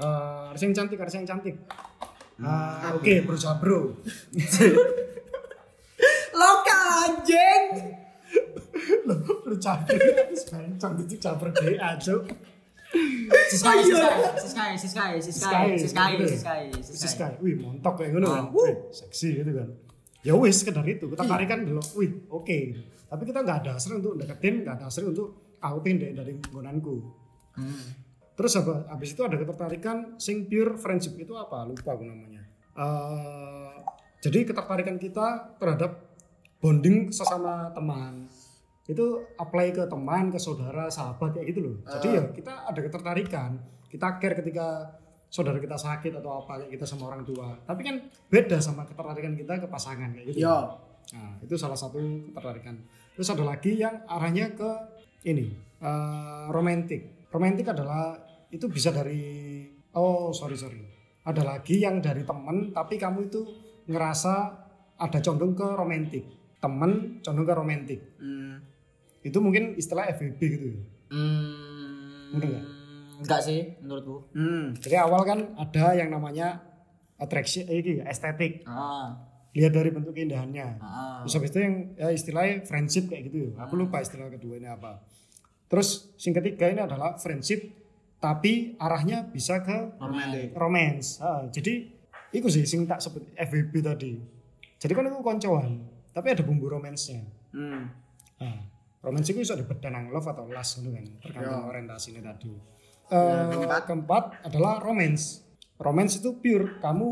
eh 0.00 0.48
artis 0.48 0.64
yang 0.64 0.72
cantik, 0.72 0.96
artis 0.96 1.20
yang 1.20 1.28
cantik. 1.28 1.60
Ah, 2.40 2.96
Oke, 2.96 3.20
berusaha 3.22 3.60
bro. 3.60 3.92
Lokal 6.40 6.80
anjing. 7.04 7.64
Loh, 9.04 9.20
lu 9.44 9.56
caper 9.60 10.00
terus 10.00 10.48
bencong 10.48 11.04
itu 11.04 11.20
caper 11.20 11.52
DA, 11.52 11.90
Cuk. 12.00 12.24
Siskai, 13.52 13.84
siskai, 13.84 14.16
siskai, 14.36 14.72
siskai, 14.76 15.12
siskai, 15.20 15.68
siskai, 15.76 16.10
gitu. 16.16 16.24
siskai, 16.28 16.62
Siskai. 16.80 17.00
siskai. 17.04 17.32
Wih, 17.44 17.60
montok 17.60 18.00
kayak 18.00 18.16
ngono 18.16 18.26
kan. 18.32 18.36
Ah, 18.36 18.44
Wih, 18.48 18.74
seksi 18.92 19.28
gitu 19.44 19.52
kan. 19.52 19.68
Ya 20.22 20.38
wis 20.38 20.62
sekedar 20.62 20.86
itu, 20.86 21.10
kita 21.10 21.26
tarikan 21.26 21.66
dulu. 21.66 21.82
Wih, 21.98 22.30
oke 22.30 22.56
gitu. 22.70 22.80
Tapi 23.10 23.22
kita 23.28 23.42
nggak 23.42 23.58
ada 23.66 23.70
hasrat 23.76 23.98
untuk 23.98 24.14
deketin, 24.16 24.62
nggak 24.62 24.74
ada 24.78 24.84
hasrat 24.86 25.10
untuk 25.10 25.58
outing 25.58 25.96
dari 25.98 26.12
dari 26.14 26.32
nggonanku. 26.38 26.96
Hmm. 27.58 27.84
Terus 28.32 28.52
apa? 28.56 28.88
Habis 28.88 29.12
itu 29.12 29.22
ada 29.26 29.36
ketertarikan 29.36 30.16
sing 30.16 30.48
pure 30.48 30.80
friendship 30.80 31.18
itu 31.20 31.36
apa? 31.36 31.68
Lupa 31.68 31.92
aku 31.92 32.06
namanya. 32.06 32.40
Eh, 32.72 33.74
jadi 34.24 34.48
ketertarikan 34.48 34.96
kita 34.96 35.58
terhadap 35.60 36.16
bonding 36.62 37.10
sesama 37.12 37.74
teman 37.74 38.30
itu 38.86 39.22
apply 39.38 39.74
ke 39.74 39.82
teman, 39.86 40.30
ke 40.30 40.38
saudara, 40.38 40.90
sahabat 40.90 41.36
kayak 41.36 41.54
gitu 41.54 41.60
loh. 41.62 41.76
Jadi 41.86 42.08
ya 42.18 42.22
kita 42.34 42.66
ada 42.66 42.80
ketertarikan, 42.82 43.50
kita 43.86 44.18
care 44.18 44.34
ketika 44.42 44.98
saudara 45.32 45.56
kita 45.56 45.80
sakit 45.80 46.12
atau 46.20 46.44
apa 46.44 46.60
kayak 46.60 46.76
kita 46.76 46.84
sama 46.84 47.08
orang 47.08 47.24
tua. 47.24 47.56
Tapi 47.64 47.80
kan 47.80 47.96
beda 48.28 48.60
sama 48.60 48.84
ketertarikan 48.84 49.32
kita 49.32 49.64
ke 49.64 49.66
pasangan 49.66 50.12
kayak 50.12 50.36
gitu. 50.36 50.44
Yo. 50.44 50.76
Nah, 51.16 51.40
itu 51.40 51.56
salah 51.56 51.76
satu 51.76 51.96
ketertarikan. 52.28 52.76
Terus 53.16 53.28
ada 53.32 53.40
lagi 53.40 53.80
yang 53.80 54.04
arahnya 54.04 54.52
ke 54.52 54.70
ini, 55.24 55.56
eh, 55.80 56.44
romantik. 56.52 57.32
Romantik 57.32 57.72
adalah 57.72 58.20
itu 58.52 58.68
bisa 58.68 58.92
dari 58.92 59.64
oh 59.96 60.36
sorry 60.36 60.56
sorry. 60.60 60.84
Ada 61.24 61.40
lagi 61.48 61.80
yang 61.80 62.04
dari 62.04 62.28
temen 62.28 62.76
tapi 62.76 63.00
kamu 63.00 63.32
itu 63.32 63.40
ngerasa 63.88 64.34
ada 65.00 65.18
condong 65.24 65.56
ke 65.56 65.64
romantik. 65.64 66.24
Temen 66.60 67.24
condong 67.24 67.46
ke 67.48 67.54
romantik. 67.56 68.00
Hmm. 68.20 68.60
Itu 69.24 69.40
mungkin 69.40 69.80
istilah 69.80 70.12
FWB 70.12 70.40
gitu. 70.44 70.66
ya. 70.76 70.80
Hmm. 71.08 72.36
Bener 72.36 72.46
nggak? 72.52 72.64
Enggak 73.22 73.40
sih 73.40 73.60
menurutku. 73.78 74.16
Hmm. 74.32 74.74
Jadi 74.76 74.96
awal 74.96 75.22
kan 75.22 75.38
ada 75.54 75.84
yang 75.92 76.08
namanya 76.08 76.60
attraction, 77.16 77.64
eh, 77.66 77.78
ini, 77.78 77.92
estetik. 78.02 78.62
Ah, 78.64 79.14
Lihat 79.52 79.70
dari 79.70 79.90
bentuk 79.90 80.12
keindahannya. 80.12 80.68
ah. 80.78 81.20
Terus 81.22 81.32
habis 81.34 81.50
itu 81.50 81.60
yang 81.60 81.74
ya, 81.94 82.08
istilahnya 82.08 82.54
friendship 82.62 83.06
kayak 83.06 83.28
gitu. 83.28 83.52
Aku 83.54 83.76
lupa 83.76 84.00
istilah 84.00 84.26
kedua 84.28 84.56
ini 84.56 84.66
apa. 84.66 84.98
Terus 85.66 85.88
yang 86.18 86.34
ketiga 86.34 86.66
ini 86.66 86.80
adalah 86.80 87.16
friendship 87.16 87.68
tapi 88.16 88.74
arahnya 88.76 89.26
bisa 89.26 89.60
ke 89.60 89.98
Romantic. 89.98 90.54
romance. 90.54 91.18
Ah, 91.18 91.44
jadi 91.46 91.90
itu 92.30 92.48
sih 92.48 92.64
sing 92.64 92.86
tak 92.86 92.98
sebut 92.98 93.28
FWB 93.34 93.74
tadi. 93.82 94.12
Jadi 94.78 94.92
kan 94.92 95.04
aku 95.06 95.20
koncoan, 95.20 95.84
tapi 96.10 96.26
ada 96.28 96.40
bumbu 96.40 96.66
romansnya. 96.66 97.22
Hmm. 97.52 97.92
Nah, 98.38 98.56
romance 99.00 99.28
itu 99.28 99.38
bisa 99.38 99.52
dibedanang 99.52 100.08
love 100.08 100.24
atau 100.24 100.48
lust 100.48 100.80
gitu 100.80 100.90
kan, 100.90 101.04
tergantung 101.20 101.60
Ya. 101.60 101.68
orientasinya 101.68 102.22
tadi. 102.24 102.50
Ya, 103.12 103.20
Eh, 103.20 103.44
keempat. 103.52 103.82
keempat 103.84 104.24
adalah 104.42 104.74
romance. 104.78 105.44
Romance 105.76 106.16
itu 106.16 106.32
pure 106.34 106.78
kamu 106.78 107.08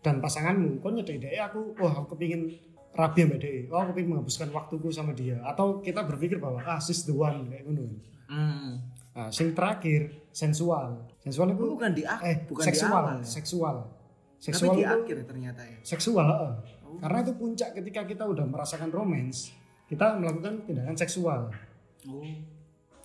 dan 0.00 0.18
pasanganmu. 0.18 0.80
Kau 0.80 0.88
nyedek 0.88 1.18
ide 1.18 1.36
aku, 1.36 1.76
wah 1.76 1.92
aku 1.92 2.14
kepingin 2.14 2.48
rabi 2.90 3.20
sama 3.22 3.36
dia. 3.36 3.68
Oh, 3.68 3.78
aku 3.78 3.90
pengen 3.92 4.08
menghabiskan 4.10 4.48
waktuku 4.50 4.88
sama 4.88 5.12
dia. 5.12 5.36
Atau 5.42 5.78
kita 5.78 6.00
berpikir 6.02 6.38
bahwa 6.38 6.62
ah 6.62 6.78
she's 6.78 7.02
the 7.02 7.12
one 7.12 7.44
kayak 7.46 7.66
gitu. 7.66 7.84
Hmm. 8.24 8.80
Nah, 9.12 9.28
sing 9.28 9.52
terakhir 9.52 10.24
sensual. 10.30 11.04
Sensual 11.18 11.50
itu 11.50 11.60
Oh, 11.62 11.70
bukan 11.70 11.92
di 11.92 12.02
ak- 12.02 12.22
eh 12.22 12.36
bukan 12.42 12.62
di 12.62 12.68
seksual, 12.70 12.90
awal 12.96 13.16
ya? 13.16 13.26
seksual. 13.26 13.76
Tapi 13.84 14.42
Seksual 14.42 14.72
di 14.72 14.82
itu 14.82 14.90
akhir 14.90 15.16
ternyata 15.24 15.60
ya. 15.62 15.76
seksual 15.82 16.26
heeh. 16.26 16.54
karena 16.94 17.18
itu 17.20 17.32
puncak 17.34 17.74
ketika 17.74 18.04
kita 18.04 18.24
udah 18.24 18.44
merasakan 18.44 18.86
romance 18.88 19.50
kita 19.84 20.14
melakukan 20.14 20.62
tindakan 20.62 20.94
seksual 20.94 21.50
Oh. 22.04 22.22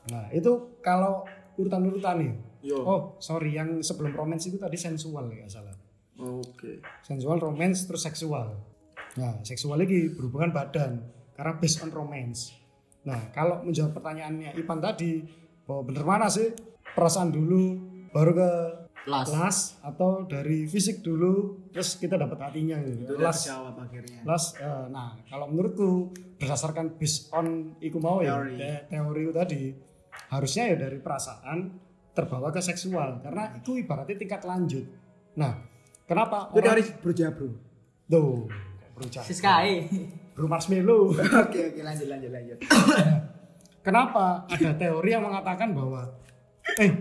nah 0.05 0.29
itu 0.29 0.51
kalau 0.79 1.25
urutan-urutannya 1.59 2.33
Yo. 2.63 2.79
oh 2.79 3.01
sorry 3.19 3.53
yang 3.53 3.79
sebelum 3.79 4.11
romance 4.11 4.47
itu 4.47 4.55
tadi 4.55 4.75
sensual 4.75 5.27
ya 5.29 5.43
salah 5.45 5.75
Oke. 6.17 6.79
sensual 6.99 7.39
romance 7.39 7.83
terus 7.83 8.03
seksual 8.03 8.55
nah 9.15 9.35
seksual 9.41 9.75
lagi 9.75 10.11
berhubungan 10.11 10.51
badan 10.51 11.03
karena 11.33 11.53
based 11.55 11.79
on 11.79 11.91
romance 11.91 12.55
nah 13.01 13.31
kalau 13.31 13.63
menjawab 13.63 13.91
pertanyaannya 13.91 14.55
Ipan 14.55 14.79
tadi 14.79 15.23
bahwa 15.63 15.81
bener 15.85 16.03
mana 16.03 16.27
sih 16.27 16.51
perasaan 16.91 17.31
dulu 17.31 17.79
baru 18.09 18.31
ke 18.33 18.49
Las. 19.07 19.31
las 19.31 19.57
atau 19.79 20.27
dari 20.27 20.67
fisik 20.67 20.99
dulu 20.99 21.63
terus 21.71 21.95
kita 21.95 22.19
dapat 22.19 22.35
hatinya 22.43 22.77
gitu 22.83 23.07
Itu 23.07 23.13
udah 23.15 23.31
las 23.31 23.47
kejawab 23.47 23.75
akhirnya. 23.79 24.19
Plus, 24.21 24.45
eh, 24.59 24.85
nah 24.91 25.15
kalau 25.25 25.45
menurutku 25.47 25.89
berdasarkan 26.35 26.99
based 26.99 27.31
on 27.31 27.73
iku 27.79 27.97
mau 27.97 28.19
ya 28.19 28.37
Teori. 28.37 28.59
te- 28.59 28.83
teori 28.91 29.21
itu 29.23 29.33
tadi 29.33 29.61
harusnya 30.27 30.63
ya 30.67 30.75
dari 30.77 30.97
perasaan 30.97 31.71
terbawa 32.11 32.51
ke 32.51 32.59
seksual 32.59 33.19
karena 33.19 33.55
itu 33.55 33.75
ibaratnya 33.75 34.15
tingkat 34.15 34.43
lanjut. 34.43 34.83
Nah, 35.33 35.55
kenapa 36.03 36.51
Itu 36.51 36.59
teori 36.59 36.83
orang 36.83 36.99
bro 36.99 37.11
jabro. 37.13 37.49
tuh 38.05 38.49
berucap 38.91 39.23
Siskai. 39.23 39.87
bro 40.33 40.45
marshmallow. 40.45 41.15
Oke 41.43 41.59
oke 41.69 41.79
lanjut 41.79 42.07
lanjut 42.07 42.29
lanjut. 42.29 42.57
kenapa 43.79 44.43
ada 44.45 44.75
teori 44.75 45.09
yang 45.09 45.23
mengatakan 45.23 45.71
bahwa 45.71 46.11
eh 46.75 46.91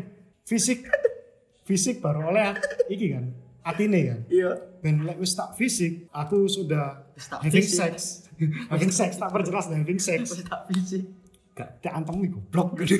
fisik 0.44 0.87
fisik 1.64 1.98
baru 1.98 2.31
oleh 2.31 2.54
iki 2.87 3.12
kan 3.12 3.24
atine 3.62 4.00
kan 4.07 4.20
Iya. 4.31 4.50
ben 4.78 5.02
lek 5.02 5.18
wis 5.18 5.35
tak 5.35 5.52
fisik 5.52 6.07
aku 6.09 6.46
sudah 6.46 7.04
having 7.42 7.52
fisik. 7.61 7.76
sex 7.76 7.94
having 8.72 8.88
sex 8.88 9.18
tak 9.18 9.28
perjelas 9.28 9.66
having 9.68 9.98
sex 9.98 10.33
tak 10.40 10.64
fisik. 10.68 11.02
Gak 11.59 11.83
tak 11.83 11.90
antem 11.90 12.14
iku 12.23 12.38
goblok 12.38 12.79
gitu 12.81 12.94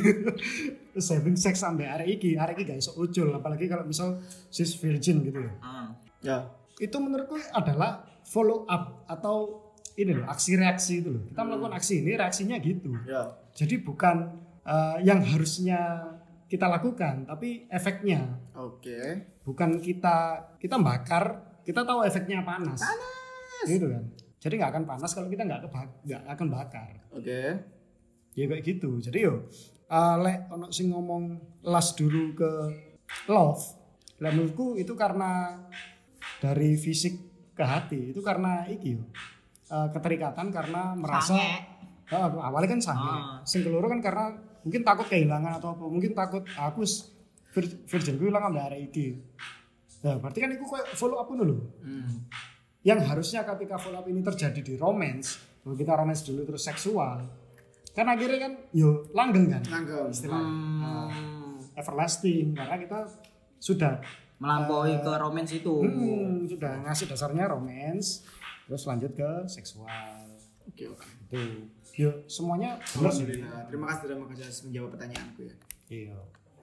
terus 0.91 1.07
having 1.09 1.39
sex 1.39 1.63
sampai 1.63 1.87
arek 1.87 2.19
iki 2.19 2.35
arek 2.35 2.59
iki 2.59 2.65
gak 2.69 2.79
iso 2.79 2.91
ucul 2.95 3.31
apalagi 3.31 3.71
kalau 3.71 3.87
misal 3.87 4.19
sis 4.51 4.75
virgin 4.75 5.23
gitu 5.23 5.39
ya 5.39 5.53
Ah. 5.63 5.89
Ya. 6.19 6.39
itu 6.77 6.97
menurutku 6.99 7.39
adalah 7.53 8.03
follow 8.27 8.67
up 8.67 9.07
atau 9.07 9.63
ini 9.95 10.11
loh 10.13 10.27
aksi 10.27 10.55
reaksi 10.55 10.99
itu 10.99 11.09
loh 11.09 11.23
kita 11.25 11.41
melakukan 11.41 11.75
aksi 11.75 12.03
ini 12.03 12.15
reaksinya 12.15 12.59
gitu 12.59 12.91
Ya. 13.07 13.31
jadi 13.55 13.79
bukan 13.79 14.17
eh, 14.63 14.97
yang 15.03 15.23
harusnya 15.23 15.79
kita 16.49 16.67
lakukan 16.67 17.23
tapi 17.25 17.69
efeknya 17.69 18.25
Oke. 18.53 18.99
bukan 19.45 19.79
kita 19.79 20.17
kita 20.59 20.77
bakar 20.77 21.25
kita 21.63 21.85
tahu 21.85 22.03
efeknya 22.03 22.43
panas 22.43 22.81
panas 22.81 23.67
gitu 23.67 23.87
kan 23.87 24.03
jadi 24.39 24.55
nggak 24.55 24.71
akan 24.73 24.85
panas 24.87 25.11
kalau 25.13 25.29
kita 25.29 25.43
nggak 25.45 25.61
nggak 26.07 26.23
akan 26.27 26.47
bakar 26.49 26.91
Oke. 27.13 27.59
Ya 28.39 28.47
kayak 28.47 28.63
gitu 28.63 29.03
jadi 29.03 29.19
yo 29.27 29.35
uh, 29.89 30.17
lek 30.23 30.47
ono 30.49 30.71
sing 30.71 30.95
ngomong 30.95 31.23
last 31.67 31.99
dulu 31.99 32.31
ke 32.33 32.51
love 33.27 33.59
lek 34.17 34.31
menurutku 34.31 34.79
itu 34.79 34.95
karena 34.95 35.59
dari 36.39 36.79
fisik 36.79 37.15
ke 37.53 37.65
hati 37.67 38.15
itu 38.15 38.21
karena 38.23 38.63
iki 38.65 38.95
yo 38.95 39.03
uh, 39.69 39.91
keterikatan 39.91 40.55
karena 40.55 40.95
merasa 40.95 41.35
Sange. 41.35 41.77
Uh, 42.09 42.41
awalnya 42.41 42.73
kan 42.73 42.81
sange 42.81 43.05
Ah. 43.05 43.43
sing 43.45 43.61
keloro 43.61 43.85
kan 43.85 44.01
karena 44.01 44.33
mungkin 44.65 44.81
takut 44.81 45.05
kehilangan 45.05 45.61
atau 45.61 45.77
apa 45.77 45.85
mungkin 45.85 46.17
takut 46.17 46.41
aku 46.57 46.81
virgin 47.85 48.17
gue 48.17 48.29
hilang 48.29 48.49
sampai 48.49 48.63
hari 48.65 48.79
ini 48.87 49.21
nah 49.99 50.17
berarti 50.17 50.39
kan 50.41 50.51
itu 50.55 50.65
kayak 50.65 50.89
follow 50.95 51.19
up 51.19 51.29
dulu 51.29 51.59
Hmm. 51.85 52.25
yang 52.81 53.03
harusnya 53.03 53.43
ketika 53.45 53.77
follow 53.77 54.01
up 54.01 54.07
ini 54.07 54.23
terjadi 54.23 54.57
di 54.57 54.75
romance 54.79 55.37
kita 55.61 55.93
romance 55.93 56.25
dulu 56.25 56.49
terus 56.49 56.65
seksual 56.65 57.29
kan 57.99 58.07
akhirnya 58.07 58.39
kan 58.39 58.53
yo 58.71 59.03
langgeng 59.11 59.51
kan 59.51 59.63
Langgeng. 59.67 60.07
istilahnya 60.09 60.55
Hmm. 61.09 61.59
everlasting 61.75 62.55
karena 62.55 62.79
kita 62.79 62.99
sudah 63.59 63.99
Melampaui 64.39 64.95
ke 64.97 65.13
romance 65.19 65.51
itu. 65.53 65.83
hmm, 65.83 66.47
sudah 66.47 66.79
ngasih 66.81 67.11
dasarnya 67.11 67.51
romance 67.51 68.23
terus 68.65 68.87
lanjut 68.87 69.11
ke 69.11 69.27
seksual 69.45 70.31
Oke 70.65 70.87
oke. 70.87 71.03
itu 71.27 71.67
yo 71.99 72.23
semuanya 72.25 72.79
benar 72.89 73.11
sih 73.11 73.27
Alhamdulillah. 73.27 73.67
Terima 73.67 73.85
kasih 73.89 74.01
sudah 74.01 74.17
menjawab 74.17 74.55
menjawab 74.63 74.89
pertanyaanku 74.95 75.41
ya. 75.43 75.55
iya 75.91 76.19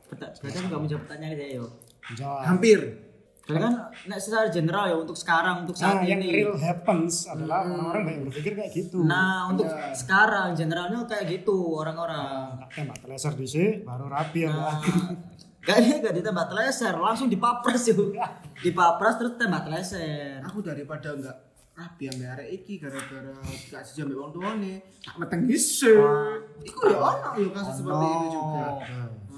Berarti 0.07 0.55
aku 0.55 0.67
gak 0.69 0.81
menjawab 0.81 1.01
pertanyaan 1.03 1.33
saya 1.33 1.49
yo. 1.51 1.65
Jawab. 2.15 2.41
Hampir. 2.45 2.79
Berarti 3.45 3.61
kan 3.61 3.73
nek 4.09 4.17
secara 4.17 4.49
general 4.49 4.89
ya 4.89 4.95
untuk 4.97 5.13
sekarang 5.13 5.55
untuk 5.61 5.77
Nah, 5.77 5.81
saat 5.93 6.01
yang 6.03 6.17
ini. 6.17 6.41
real 6.41 6.57
happens 6.57 7.29
adalah 7.29 7.61
orang-orang 7.61 8.01
banyak 8.03 8.21
berpikir 8.25 8.53
kayak 8.55 8.71
gitu. 8.73 9.05
Nah, 9.05 9.47
untuk 9.47 9.69
Ya. 9.69 9.93
sekarang 9.93 10.57
generalnya 10.57 11.05
kayak 11.05 11.25
gitu 11.31 11.53
orang-orang. 11.77 12.57
tak 12.59 12.69
tembak 12.75 12.97
teleser 12.99 13.33
di 13.33 13.45
sini 13.45 13.69
baru 13.79 14.09
rapi 14.09 14.39
ya. 14.41 14.49
Nah, 14.49 14.81
gak 15.61 15.77
ini 15.77 15.93
gak 15.99 16.15
ditembak 16.15 16.47
teleser, 16.47 16.93
langsung 16.95 17.27
dipapres 17.27 17.85
yuk. 17.87 18.17
Dipapres 18.57 19.15
terus 19.15 19.33
tembak 19.35 19.61
teleser. 19.63 20.41
Aku 20.41 20.59
daripada 20.59 21.13
enggak 21.13 21.37
rapi 21.71 22.07
ambil 22.07 22.33
arek 22.33 22.49
iki 22.55 22.79
gara-gara 22.79 23.35
gak 23.69 23.83
sejam 23.83 24.09
wong 24.09 24.31
tuane, 24.31 24.73
tak 24.97 25.15
meteng 25.19 25.45
dhisik. 25.45 25.93
Iku 26.63 26.81
ya 26.87 26.97
ono 26.97 27.29
lho 27.35 27.49
kasus 27.51 27.75
seperti 27.77 28.05
itu 28.07 28.27
juga. 28.31 28.65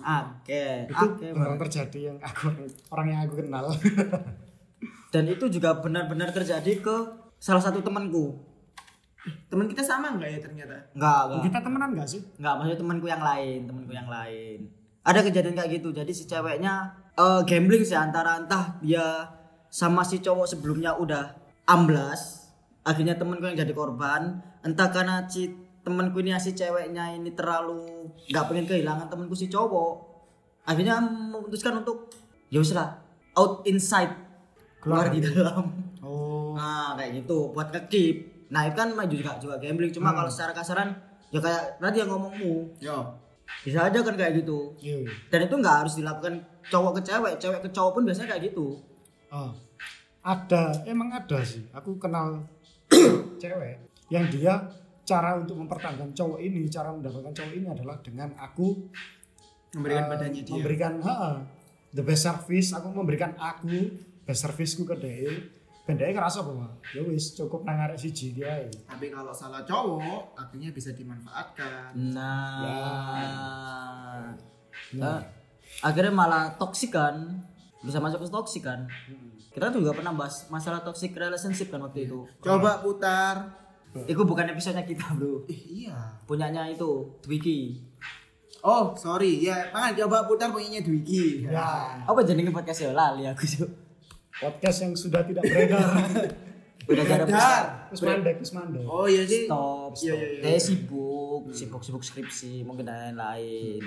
Oke, 0.01 0.85
Itu 0.87 1.05
oke. 1.15 1.25
benar 1.33 1.57
terjadi 1.67 1.99
yang 2.13 2.17
aku 2.19 2.53
orang 2.89 3.07
yang 3.09 3.19
aku 3.25 3.35
kenal. 3.41 3.65
Dan 5.13 5.23
itu 5.25 5.45
juga 5.47 5.79
benar-benar 5.79 6.29
terjadi 6.31 6.83
ke 6.83 6.95
salah 7.37 7.63
satu 7.63 7.79
temanku. 7.81 8.43
teman 9.51 9.67
kita 9.67 9.83
sama 9.83 10.15
nggak 10.15 10.29
ya 10.29 10.39
ternyata 10.39 10.75
Enggak, 10.95 11.19
enggak. 11.27 11.43
Kita 11.51 11.57
temenan 11.59 11.89
gak 11.99 12.07
sih? 12.07 12.21
Enggak, 12.39 12.53
maksudnya 12.55 12.79
temanku 12.79 13.05
yang 13.11 13.23
lain, 13.23 13.59
temanku 13.67 13.91
yang 13.91 14.07
lain. 14.07 14.59
Ada 15.03 15.19
kejadian 15.23 15.55
kayak 15.55 15.71
gitu. 15.79 15.89
Jadi 15.91 16.11
si 16.15 16.23
ceweknya 16.23 16.73
eh, 17.11 17.41
gambling 17.43 17.83
sih 17.83 17.97
antara 17.99 18.39
entah 18.39 18.79
dia 18.79 19.27
sama 19.67 20.07
si 20.07 20.23
cowok 20.23 20.47
sebelumnya 20.47 20.95
udah 20.95 21.35
amblas, 21.67 22.47
akhirnya 22.87 23.19
temanku 23.19 23.43
yang 23.43 23.59
jadi 23.59 23.73
korban, 23.75 24.39
entah 24.63 24.87
karena 24.87 25.27
si 25.27 25.51
temanku 25.87 26.19
ini 26.19 26.35
si 26.35 26.51
ceweknya 26.51 27.15
ini 27.15 27.31
terlalu 27.31 28.11
nggak 28.27 28.45
pengen 28.51 28.67
kehilangan 28.67 29.07
temanku 29.07 29.39
si 29.39 29.47
cowok. 29.47 30.03
Akhirnya 30.67 30.99
memutuskan 30.99 31.79
untuk 31.79 32.11
ya 32.51 32.59
wis 32.59 32.75
lah, 32.75 32.99
out 33.39 33.63
inside 33.63 34.11
keluar 34.83 35.07
di 35.07 35.23
dalam. 35.23 35.71
Oh. 36.03 36.51
Nah, 36.59 36.99
kayak 36.99 37.23
gitu 37.23 37.55
buat 37.55 37.71
ngekip. 37.71 38.15
Nah, 38.51 38.67
itu 38.67 38.75
kan 38.75 38.91
maju 38.91 39.15
juga 39.15 39.39
juga 39.39 39.55
gambling. 39.63 39.95
Cuma 39.95 40.11
kalau 40.11 40.27
secara 40.27 40.51
kasaran 40.51 40.91
ya 41.31 41.39
kayak 41.39 41.79
tadi 41.79 42.03
yang 42.03 42.11
ngomongmu. 42.11 42.83
yo 42.83 43.07
Bisa 43.63 43.87
aja 43.87 44.03
kan 44.03 44.15
kayak 44.19 44.43
gitu. 44.43 44.75
Iya. 44.83 45.07
Dan 45.31 45.47
itu 45.47 45.55
nggak 45.55 45.75
harus 45.87 45.95
dilakukan 45.95 46.43
cowok 46.67 46.99
ke 46.99 47.01
cewek, 47.07 47.33
cewek 47.39 47.59
ke 47.63 47.69
cowok 47.71 47.91
pun 47.95 48.03
biasanya 48.03 48.35
kayak 48.35 48.51
gitu. 48.51 48.75
Oh. 49.31 49.55
Ada, 50.27 50.83
emang 50.83 51.15
ada 51.15 51.39
sih. 51.47 51.63
Aku 51.71 51.95
kenal 51.95 52.43
cewek 53.41 53.79
yang 54.11 54.27
dia 54.27 54.67
cara 55.07 55.39
untuk 55.39 55.55
mempertahankan 55.55 56.11
cowok 56.11 56.39
ini, 56.43 56.67
cara 56.67 56.91
mendapatkan 56.91 57.31
cowok 57.31 57.53
ini 57.55 57.71
adalah 57.71 57.95
dengan 58.03 58.35
aku 58.35 58.91
memberikan 59.79 60.03
eh, 60.03 60.09
badannya 60.11 60.41
dia. 60.43 60.51
memberikan 60.51 60.93
ha, 61.07 61.39
the 61.95 62.03
best 62.03 62.27
service, 62.27 62.75
aku 62.75 62.91
memberikan 62.91 63.31
aku 63.39 63.95
best 64.27 64.43
serviceku 64.43 64.83
ke 64.83 64.95
dia. 64.99 65.31
Ben 65.87 65.95
dia 65.95 66.11
ngerasa 66.11 66.43
bahwa 66.43 66.67
ya 66.91 66.99
wis 67.07 67.31
cukup 67.31 67.63
nang 67.63 67.79
arek 67.79 67.95
siji 67.95 68.35
dia. 68.35 68.67
tapi 68.83 69.07
kalau 69.07 69.31
salah 69.31 69.63
cowok 69.63 70.35
akhirnya 70.35 70.75
bisa 70.75 70.91
dimanfaatkan. 70.91 71.95
Nah, 71.95 73.15
nah, 74.91 75.23
akhirnya 75.79 76.11
malah 76.11 76.59
toksik 76.59 76.91
kan, 76.91 77.39
bisa 77.79 78.03
masuk 78.03 78.19
ke 78.19 78.27
toksik 78.27 78.67
kan. 78.67 78.83
Kita 79.55 79.71
juga 79.71 79.95
pernah 79.95 80.11
bahas 80.11 80.43
masalah 80.51 80.83
toxic 80.83 81.15
relationship 81.15 81.71
kan 81.71 81.79
waktu 81.79 82.11
itu. 82.11 82.27
coba 82.43 82.83
putar 82.83 83.66
Itu 84.05 84.21
bukan 84.21 84.45
episodenya 84.47 84.83
kita 84.83 85.07
bro, 85.11 85.41
eh, 85.45 85.57
iya 85.81 85.95
punyanya 86.23 86.67
itu 86.67 87.17
Twiki. 87.19 87.81
oh 88.59 88.91
sorry 88.93 89.39
ya 89.39 89.69
makanya 89.69 90.03
coba 90.03 90.25
putar 90.25 90.49
punyanya 90.49 90.81
Dwiki 90.81 91.45
Ya, 91.45 92.01
Apa 92.03 92.21
jenenge 92.21 92.49
podcast 92.49 92.81
ya 92.81 92.91
lali 92.91 93.23
aku 93.23 93.43
sih. 93.43 93.63
podcast 94.35 94.77
yang 94.81 94.93
sudah 94.93 95.21
tidak 95.21 95.41
beredar. 95.41 95.81
Udah 96.87 97.03
gak 97.03 97.17
ada 97.17 97.25
Beredar. 97.25 97.63
Terus 97.89 98.01
mandek, 98.01 98.35
terus 98.39 98.53
mandek. 98.53 98.83
oh 98.83 99.03
iya 99.05 99.23
sih 99.23 99.43
stop, 99.43 99.91
Iya, 99.91 99.99
stop. 99.99 100.07
iya, 100.07 100.27
iya. 100.29 100.41
Kayak 100.41 100.61
sibuk, 100.61 101.41
sibuk 101.51 101.81
sibuk 101.81 101.99
skripsi, 102.01 102.63
mungkin 102.63 102.83
dan 102.83 103.11
lain-lain. 103.11 103.81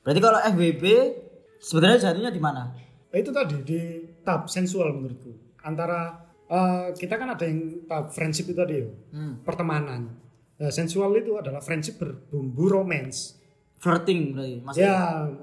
Berarti 0.00 0.20
kalau 0.20 0.38
FBB 0.40 0.84
sebenarnya 1.58 1.98
jatuhnya 2.00 2.30
di 2.30 2.38
mana? 2.38 2.70
Nah, 3.10 3.16
itu 3.16 3.30
tadi 3.30 3.58
di 3.60 3.80
tahap 4.22 4.46
sensual 4.46 4.90
menurutku. 4.92 5.34
Antara 5.60 6.23
eh, 6.46 6.86
kita 6.92 7.14
kan 7.14 7.28
ada 7.30 7.44
yang 7.44 7.84
tahap 7.84 8.10
friendship 8.10 8.46
itu 8.46 8.56
tadi 8.56 8.74
ya, 8.78 8.88
Hmm. 9.10 9.40
pertemanan. 9.40 10.12
Nah, 10.54 10.70
sensual 10.70 11.10
itu 11.14 11.34
adalah 11.34 11.58
friendship 11.58 11.98
berbumbu 11.98 12.70
romance. 12.70 13.36
Flirting 13.76 14.32
berarti 14.32 14.54
maksudnya. 14.60 14.86
Ya, 14.86 15.00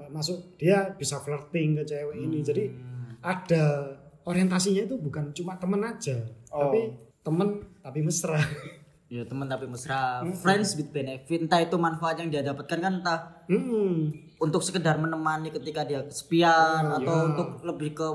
masuk 0.08 0.38
dia 0.56 0.78
bisa 0.92 1.20
flirting 1.20 1.76
ke 1.76 1.84
cewek 1.84 2.16
ini. 2.16 2.38
Jadi 2.40 2.64
ada 3.20 3.92
orientasinya 4.22 4.82
itu 4.82 4.96
bukan 4.96 5.30
cuma 5.30 5.54
temen 5.54 5.78
aja, 5.80 6.16
Oh. 6.48 6.66
tapi 6.66 6.90
temen 7.20 7.48
tapi 7.78 8.02
mesra. 8.02 8.40
Ya 9.06 9.22
teman 9.22 9.44
tapi 9.44 9.68
mesra, 9.68 10.24
friends 10.40 10.72
with 10.72 10.88
benefit. 10.88 11.36
Entah 11.38 11.60
itu 11.60 11.76
manfaat 11.76 12.16
yang 12.16 12.32
dia 12.32 12.40
dapatkan 12.40 12.80
kan 12.80 12.92
entah 12.98 13.44
Hmm. 13.44 14.08
untuk 14.40 14.64
sekedar 14.64 14.96
menemani 14.96 15.52
ketika 15.52 15.84
dia 15.84 16.00
kesepian 16.00 16.88
Oh, 16.88 16.96
atau 16.96 17.14
ya. 17.14 17.24
untuk 17.28 17.48
lebih 17.60 17.92
ke 17.92 18.08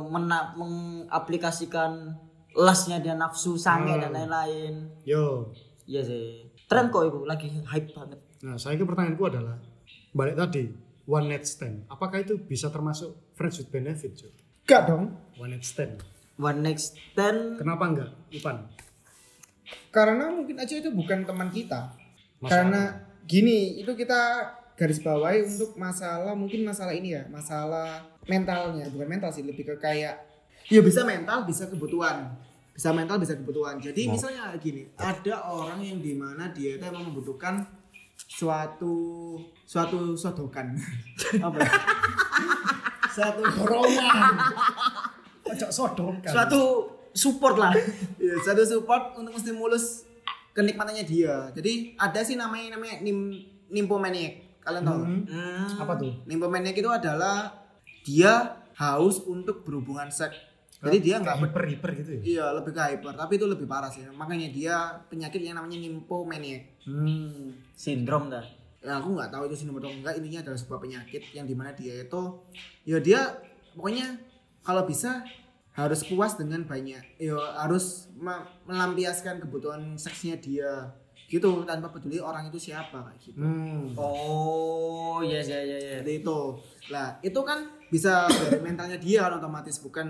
mengaplikasikan 0.58 2.18
lasnya 2.58 2.98
dia 2.98 3.14
nafsu 3.14 3.54
sange 3.54 3.94
Hmm. 3.94 4.02
dan 4.02 4.12
lain-lain. 4.12 4.74
Yo. 5.04 5.54
Iya 5.86 6.02
sih. 6.02 6.50
Tren 6.66 6.90
kok 6.90 7.06
itu 7.06 7.20
lagi 7.24 7.48
hype 7.48 7.94
banget. 7.94 8.20
Nah, 8.40 8.58
saya 8.58 8.76
ke 8.76 8.84
pertanyaanku 8.84 9.24
adalah 9.24 9.56
balik 10.12 10.36
tadi 10.36 10.68
one 11.06 11.28
night 11.28 11.46
stand. 11.46 11.86
Apakah 11.88 12.20
itu 12.20 12.36
bisa 12.36 12.68
termasuk 12.68 13.16
friends 13.34 13.58
with 13.58 13.70
benefit, 13.70 14.12
cuy? 14.14 14.34
enggak 14.62 14.84
dong 14.86 15.16
One 15.36 15.50
night 15.50 15.64
stand. 15.64 16.04
One 16.36 16.60
next 16.60 16.94
stand 17.08 17.56
Kenapa 17.56 17.88
enggak, 17.88 18.10
Ipan? 18.30 18.68
karena 19.90 20.30
mungkin 20.30 20.56
aja 20.56 20.74
itu 20.74 20.90
bukan 20.90 21.24
teman 21.24 21.50
kita 21.50 21.92
Masalah. 22.38 22.48
karena 22.48 22.82
gini 23.24 23.76
itu 23.78 23.92
kita 23.92 24.22
garis 24.74 25.02
bawahi 25.02 25.44
untuk 25.44 25.76
masalah 25.76 26.32
mungkin 26.32 26.64
masalah 26.64 26.94
ini 26.94 27.12
ya 27.12 27.28
masalah 27.28 28.00
mentalnya 28.24 28.88
bukan 28.88 29.08
mental 29.10 29.28
sih 29.28 29.42
lebih 29.42 29.66
ke 29.66 29.76
kayak 29.78 30.16
ya 30.68 30.80
bisa 30.80 31.04
mental 31.04 31.44
bisa 31.44 31.66
kebutuhan 31.66 32.32
bisa 32.78 32.94
mental 32.94 33.18
bisa 33.18 33.34
kebutuhan 33.34 33.82
jadi 33.82 34.06
misalnya 34.06 34.54
gini 34.62 34.86
ada 35.02 35.50
orang 35.50 35.82
yang 35.82 35.98
di 35.98 36.14
mana 36.14 36.54
dia 36.54 36.78
itu 36.78 36.84
emang 36.86 37.10
membutuhkan 37.10 37.66
suatu 38.30 38.94
suatu 39.66 40.14
sodokan 40.14 40.78
apa 41.46 41.58
ya? 41.58 41.72
suatu 43.18 43.42
Dorongan. 43.42 44.34
Ojo 45.48 45.68
sodokan. 45.74 46.30
suatu 46.30 46.62
support 47.18 47.58
lah. 47.58 47.74
ya, 48.22 48.36
satu 48.46 48.62
support 48.62 49.18
untuk 49.18 49.34
menstimulus 49.34 50.06
kenikmatannya 50.54 51.02
dia 51.02 51.50
jadi 51.54 51.98
ada 51.98 52.22
sih 52.22 52.38
namanya 52.38 52.78
namanya 52.78 53.02
nim 53.02 53.42
nymphomaniac 53.74 54.62
kalian 54.62 54.84
tahu 54.86 54.98
nggak? 55.02 55.12
Hmm. 55.34 55.82
Apa 55.82 55.94
tuh? 55.98 56.14
nymphomaniac 56.30 56.78
itu 56.78 56.90
adalah 56.90 57.54
dia 58.06 58.62
haus 58.78 59.22
untuk 59.26 59.66
berhubungan 59.66 60.14
seks 60.14 60.38
jadi 60.80 60.98
dia 61.00 61.16
nggak 61.18 61.38
hyper 61.40 61.64
hyper 61.66 61.90
gitu 61.96 62.12
ya? 62.12 62.22
iya 62.24 62.46
lebih 62.52 62.70
ke 62.70 62.82
hyper 62.84 63.14
tapi 63.14 63.34
itu 63.36 63.46
lebih 63.46 63.66
parah 63.66 63.90
sih 63.90 64.06
makanya 64.08 64.48
dia 64.48 64.76
penyakit 65.06 65.42
yang 65.42 65.58
namanya 65.58 65.78
nymphomaniac 65.80 66.78
Hmm. 66.84 67.52
Sindrom 67.74 68.32
dah. 68.32 68.48
Nah, 68.80 68.98
aku 68.98 69.12
nggak 69.12 69.28
tahu 69.28 69.44
itu 69.46 69.60
sindrom 69.60 69.76
atau 69.78 69.92
enggak 69.92 70.16
intinya 70.16 70.40
adalah 70.42 70.56
sebuah 70.56 70.80
penyakit 70.80 71.20
yang 71.32 71.44
di 71.44 71.52
mana 71.52 71.74
dia 71.74 72.00
itu 72.00 72.22
ya 72.84 72.98
dia 72.98 73.36
pokoknya 73.74 74.16
kalau 74.62 74.88
bisa 74.88 75.28
harus 75.72 76.02
puas 76.02 76.34
dengan 76.34 76.64
banyak 76.64 77.04
ya 77.18 77.36
harus 77.58 78.08
me- 78.14 78.48
melampiaskan 78.64 79.38
kebutuhan 79.40 79.94
seksnya 79.96 80.38
dia 80.38 80.96
gitu 81.28 81.64
tanpa 81.64 81.92
peduli 81.92 82.18
orang 82.18 82.48
itu 82.48 82.56
siapa 82.58 83.04
kayak 83.04 83.20
gitu 83.22 83.38
Hmm. 83.38 83.92
Oh, 83.94 85.20
iya 85.20 85.40
iya 85.40 85.60
iya 85.62 85.78
iya. 85.78 85.92
Seperti 86.00 86.24
itu 86.24 86.40
lah 86.88 87.20
itu 87.20 87.40
kan 87.42 87.60
bisa 87.88 88.28
dari 88.48 88.60
mentalnya 88.60 88.96
dia 88.96 89.24
kan 89.24 89.36
otomatis 89.38 89.80
bukan 89.80 90.08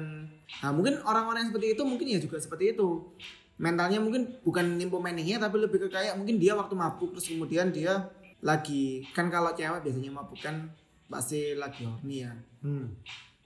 nah 0.61 0.69
mungkin 0.69 1.01
orang-orang 1.01 1.41
yang 1.41 1.49
seperti 1.51 1.67
itu 1.73 1.81
mungkin 1.81 2.05
ya 2.05 2.19
juga 2.19 2.37
seperti 2.37 2.77
itu 2.77 3.09
mentalnya 3.57 3.97
mungkin 3.97 4.37
bukan 4.41 4.77
nymphomania 4.77 5.37
tapi 5.37 5.57
lebih 5.57 5.81
ke 5.81 5.89
kayak 5.89 6.13
mungkin 6.13 6.37
dia 6.37 6.53
waktu 6.53 6.77
mabuk 6.77 7.17
terus 7.17 7.25
kemudian 7.25 7.73
dia 7.73 8.05
lagi 8.39 9.01
kan 9.11 9.33
kalau 9.33 9.49
cewek 9.51 9.81
biasanya 9.81 10.13
mabuk 10.13 10.37
kan 10.37 10.69
pasti 11.07 11.57
lagi 11.57 11.81
horny 11.81 12.21
ya 12.21 12.33
Hmm. 12.61 12.93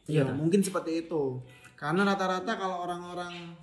Iya, 0.10 0.28
Iya. 0.28 0.34
mungkin 0.34 0.60
seperti 0.60 1.06
itu. 1.06 1.40
Karena 1.78 2.02
rata-rata 2.04 2.58
kalau 2.58 2.84
orang-orang 2.84 3.54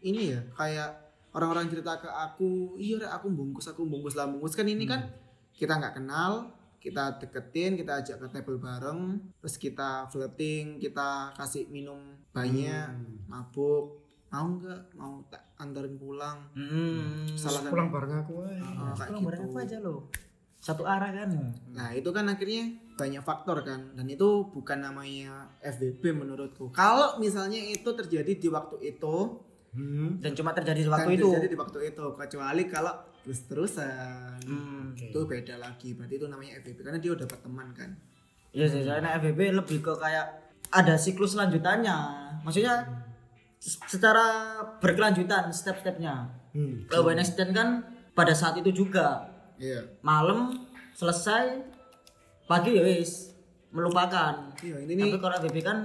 ini 0.00 0.32
ya 0.32 0.40
kayak 0.54 1.09
orang-orang 1.30 1.66
cerita 1.68 1.96
ke 1.96 2.08
aku, 2.08 2.74
iya 2.76 2.98
Rek, 2.98 3.10
aku 3.12 3.26
bungkus, 3.28 3.66
aku 3.66 3.86
bungkus 3.86 4.14
lah 4.14 4.26
bungkus 4.26 4.54
kan 4.54 4.64
ini 4.64 4.84
kan 4.84 5.06
kita 5.50 5.76
nggak 5.76 5.94
kenal, 5.96 6.50
kita 6.80 7.20
deketin, 7.20 7.76
kita 7.76 8.00
ajak 8.00 8.16
ke 8.16 8.26
table 8.32 8.56
bareng, 8.56 9.20
terus 9.38 9.54
kita 9.54 10.08
flirting, 10.08 10.80
kita 10.80 11.30
kasih 11.36 11.68
minum 11.68 12.00
banyak, 12.32 12.88
Hmm. 12.88 13.20
mabuk, 13.28 14.00
mau 14.30 14.46
nggak, 14.48 14.96
mau 14.96 15.20
tak 15.28 15.42
anterin 15.58 15.94
pulang, 15.94 16.40
Hmm. 16.56 17.28
salah 17.36 17.60
kan? 17.60 17.70
Pulang 17.70 17.90
bareng 17.90 18.12
aku 18.16 18.32
aja. 18.42 18.62
Ah, 18.64 18.94
kayak 18.96 19.08
Pulang 19.12 19.24
bareng 19.28 19.42
gitu. 19.44 19.52
apa 19.52 19.58
aja 19.60 19.76
lo? 19.78 19.96
Satu 20.60 20.84
arah 20.84 21.08
kan? 21.08 21.30
Nah 21.72 21.88
itu 21.96 22.12
kan 22.12 22.28
akhirnya 22.28 22.68
banyak 22.96 23.24
faktor 23.24 23.64
kan 23.64 23.96
dan 23.96 24.04
itu 24.04 24.44
bukan 24.52 24.76
namanya 24.80 25.48
FBB 25.64 26.12
menurutku. 26.12 26.68
Kalau 26.68 27.16
misalnya 27.16 27.56
itu 27.56 27.88
terjadi 27.90 28.36
di 28.36 28.48
waktu 28.48 28.76
itu 28.92 29.40
Hmm. 29.70 30.18
Dan 30.18 30.34
cuma 30.34 30.50
terjadi 30.50 30.76
di 30.76 30.84
dan 30.84 30.92
waktu 30.92 31.10
itu. 31.14 31.30
terjadi 31.30 31.48
di 31.48 31.58
waktu 31.58 31.78
itu 31.88 32.04
kecuali 32.12 32.62
kalau 32.66 32.90
terus 33.20 33.40
terusan 33.46 34.34
Hmm. 34.42 34.90
Oke. 34.90 35.06
itu 35.06 35.20
beda 35.22 35.54
lagi 35.56 35.94
berarti 35.94 36.14
itu 36.16 36.26
namanya 36.26 36.58
FBB 36.58 36.78
karena 36.80 36.98
dia 36.98 37.10
udah 37.10 37.22
dapat 37.22 37.40
teman 37.40 37.68
kan. 37.70 37.90
Iya 38.50 38.66
sih, 38.66 38.82
soalnya 38.82 39.14
FBB 39.14 39.54
lebih 39.54 39.78
ke 39.78 39.92
kayak 39.94 40.26
ada 40.68 40.94
siklus 40.94 41.34
lanjutannya. 41.34 41.96
Maksudnya 42.40 42.82
s- 43.56 43.78
secara 43.86 44.26
berkelanjutan 44.78 45.50
step-stepnya. 45.50 46.34
Hmm. 46.50 46.82
Kalau 46.84 47.06
night 47.08 47.28
stand 47.28 47.52
kan 47.52 47.68
pada 48.10 48.32
saat 48.32 48.58
itu 48.58 48.74
juga 48.76 49.30
Iya. 49.56 49.86
malam 50.00 50.66
selesai 50.92 51.62
pagi 52.44 52.74
ya 52.74 52.82
wis 52.82 53.30
melupakan. 53.70 54.50
Iya 54.58 54.82
intinya 54.82 55.06
Tapi 55.06 55.18
kalau 55.20 55.34
FBB 55.38 55.58
kan 55.60 55.78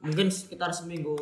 mungkin 0.00 0.30
sekitar 0.30 0.72
seminggu 0.72 1.12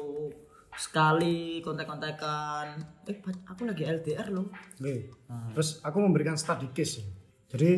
sekali 0.77 1.59
kontak-kontakan 1.61 2.67
eh 3.05 3.17
aku 3.45 3.65
lagi 3.65 3.83
LDR 3.83 4.29
loh 4.29 4.53
Oke. 4.77 5.09
Ah. 5.27 5.51
Terus 5.53 5.81
aku 5.81 5.97
memberikan 5.99 6.35
study 6.35 6.69
case. 6.71 7.01
ya. 7.01 7.05
Jadi 7.49 7.71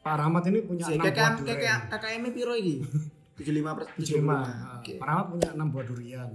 Pak 0.00 0.14
Rahmat 0.16 0.42
ini 0.46 0.58
punya 0.60 0.84
Si 0.84 0.92
enam 0.92 1.04
buah 1.04 1.36
durian. 1.36 1.80
kakak 1.86 2.00
KKM 2.00 2.24
piro 2.30 2.54
iki? 2.54 2.74
75 3.38 3.72
per 3.72 3.84
75. 3.94 4.20
75. 4.20 4.26
Nah, 4.26 4.42
Oke. 4.76 4.92
Pak 4.96 5.06
Rahmat 5.06 5.26
punya 5.28 5.48
enam 5.52 5.66
buah 5.68 5.84
durian. 5.84 6.30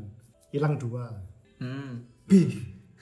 Hilang 0.49 0.75
dua. 0.75 1.05
hmm. 1.59 1.91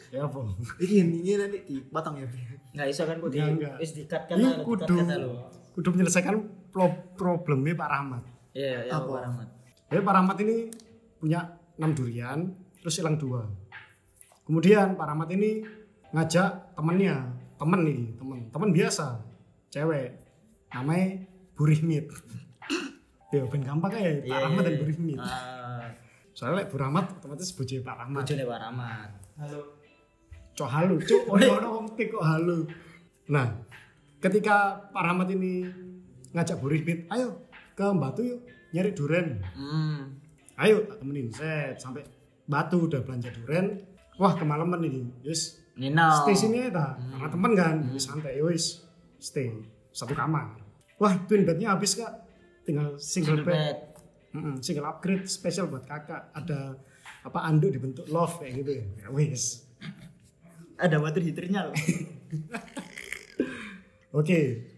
Ya 0.09 0.23
apa? 0.23 0.39
Iki 0.77 0.95
ini 0.99 1.33
nanti 1.35 1.57
dipotong 1.63 2.17
ya. 2.17 2.25
Bi. 2.25 2.39
nggak 2.73 2.87
iso 2.89 3.05
kan 3.05 3.17
kok 3.17 3.29
di 3.29 3.37
wis 3.77 3.93
dikat 3.93 4.25
Ini 4.27 4.65
kudu 4.65 4.97
kudu 5.73 5.87
menyelesaikan 5.89 6.33
pro- 6.69 7.13
problemnya 7.13 7.73
Pak 7.75 7.85
Rahmat. 7.87 8.23
iya 8.51 8.81
ya 8.83 8.93
Apa? 8.95 9.05
Pak 9.07 9.21
Rahmat 9.21 9.47
Jadi 9.87 10.01
Pak 10.01 10.13
Rahmat 10.15 10.37
ini 10.39 10.55
punya 11.15 11.39
enam 11.73 11.91
durian, 11.91 12.39
terus 12.83 12.99
hilang 12.99 13.15
dua. 13.15 13.47
Kemudian 14.43 14.99
Pak 14.99 15.07
Rahmat 15.07 15.31
ini 15.31 15.63
ngajak 16.11 16.75
temennya, 16.75 17.31
temen 17.55 17.79
nih, 17.81 18.01
temen, 18.19 18.39
temen 18.51 18.69
biasa, 18.75 19.23
cewek, 19.71 20.19
namanya 20.69 21.23
Burihmit. 21.55 22.11
Ya, 23.33 23.41
ben 23.49 23.65
gampang 23.65 23.89
ya, 23.89 24.13
Pak 24.13 24.29
Iya, 24.29 24.37
Rahmat 24.45 24.61
iya, 24.61 24.67
dan 24.69 24.73
iya. 24.77 24.81
Burihmit. 24.85 25.17
ah 25.17 25.89
Soalnya 26.37 26.69
Bu 26.69 26.77
Rahmat 26.77 27.17
otomatis 27.17 27.49
bojo 27.49 27.81
Pak 27.81 27.95
Rahmat. 27.97 28.21
bojone 28.21 28.43
Pak 28.45 28.59
Rahmat 28.61 29.09
Cok 30.53 30.69
halu, 30.69 30.95
cok. 31.01 31.21
Oh, 31.25 31.37
ono 31.41 31.67
wong 31.73 31.87
tik 31.97 32.13
kok 32.13 32.21
halu. 32.21 32.61
Nah, 33.33 33.57
ketika 34.21 34.77
Pak 34.93 35.01
Rahmat 35.01 35.33
ini 35.33 35.65
ngajak 36.29 36.61
Burihmit, 36.61 37.09
ayo 37.09 37.41
ke 37.73 37.89
Batu 37.89 38.21
yuk 38.21 38.45
nyari 38.69 38.93
duren. 38.93 39.41
hmm. 39.57 40.01
ayo 40.61 40.85
tak 40.85 41.01
temenin 41.01 41.33
set 41.33 41.81
sampai 41.81 42.05
batu 42.47 42.87
udah 42.89 43.01
belanja 43.03 43.31
duren 43.31 43.81
wah 44.19 44.33
kemalaman 44.35 44.83
ini. 44.83 45.01
Yes 45.23 45.63
Nino 45.73 46.21
stay 46.21 46.37
sini 46.37 46.69
ya 46.69 46.69
ta 46.69 46.87
karena 46.97 47.29
temen 47.33 47.51
kan 47.57 47.75
Wis 47.89 48.05
santai 48.05 48.37
wis 48.45 48.85
stay. 49.17 49.49
Satu 49.89 50.13
kamar. 50.13 50.57
Wah 51.01 51.13
twin 51.25 51.45
bednya 51.45 51.73
habis 51.73 51.97
kak. 51.97 52.25
Tinggal 52.63 52.95
single, 52.95 53.43
Single 53.43 53.45
bed, 53.45 53.57
bed. 53.57 53.77
Mm-mm, 54.33 54.55
single 54.63 54.87
upgrade 54.87 55.25
spesial 55.25 55.69
buat 55.69 55.85
kakak. 55.85 56.31
Ada 56.33 56.77
apa 57.23 57.39
anduk 57.43 57.73
dibentuk 57.73 58.05
love 58.09 58.37
kayak 58.41 58.53
gitu 58.61 58.71
ya. 58.81 58.85
Ya 59.05 59.07
wis. 59.09 59.65
Ada 60.77 60.97
water 61.01 61.21
heaternya 61.21 61.69
loh. 61.69 61.75
Oke. 64.19 64.69